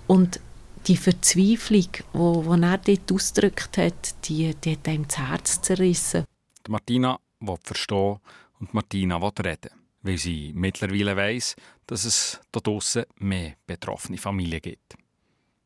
Und 0.06 0.40
die 0.86 0.96
Verzweiflung, 0.96 1.92
die 1.92 2.04
wo, 2.12 2.44
wo 2.44 2.54
er 2.54 2.78
dort 2.78 3.12
ausgedrückt 3.12 3.78
hat, 3.78 4.28
die, 4.28 4.54
die 4.54 4.72
hat 4.72 4.86
ihm 4.86 5.06
das 5.06 5.18
Herz 5.18 5.62
zerrissen. 5.62 6.24
Die 6.66 6.70
Martina 6.70 7.18
will 7.40 7.58
verstehen 7.62 8.18
und 8.60 8.74
Martina 8.74 9.20
will 9.20 9.32
reden, 9.44 9.70
weil 10.02 10.18
sie 10.18 10.52
mittlerweile 10.54 11.16
weiss, 11.16 11.56
dass 11.86 12.04
es 12.04 12.40
da 12.52 12.60
draussen 12.60 13.04
mehr 13.18 13.54
betroffene 13.66 14.18
Familien 14.18 14.60
gibt. 14.60 14.94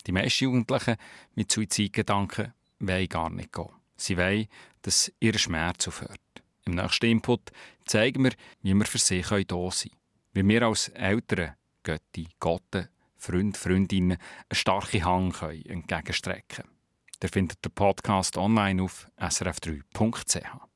Die 0.07 0.13
meisten 0.13 0.45
Jugendlichen 0.45 0.97
mit 1.35 1.53
Suizidgedanken 1.53 2.55
wollen 2.81 3.09
gar 3.09 3.31
nicht 3.31 3.53
gehen. 3.53 3.69
Sie 3.97 4.17
wollen, 4.17 4.47
dass 4.83 5.13
ihr 5.21 5.37
Schmerz 5.39 5.89
aufhört. 5.89 6.21
Im 6.65 6.75
nächsten 6.75 7.07
Input 7.07 7.51
zeigen 7.87 8.25
wir, 8.25 8.33
wie 8.63 8.75
wir 8.75 8.87
für 8.87 8.99
sie 8.99 9.23
da 9.23 9.37
sein 9.37 9.47
können. 9.47 9.95
Wie 10.33 10.49
wir 10.49 10.63
als 10.63 10.89
Eltern, 10.89 11.55
Götti, 11.83 12.29
Gotte, 12.39 12.91
Freund, 13.19 13.57
Freundinnen 13.57 14.13
einen 14.13 14.21
starken 14.53 15.05
Hang 15.05 15.33
können 15.33 15.67
entgegenstrecken 15.67 16.65
können. 16.65 16.79
Ihr 17.23 17.29
findet 17.29 17.65
den 17.65 17.73
Podcast 17.73 18.37
online 18.37 18.83
auf 18.83 19.09
srf3.ch. 19.19 20.68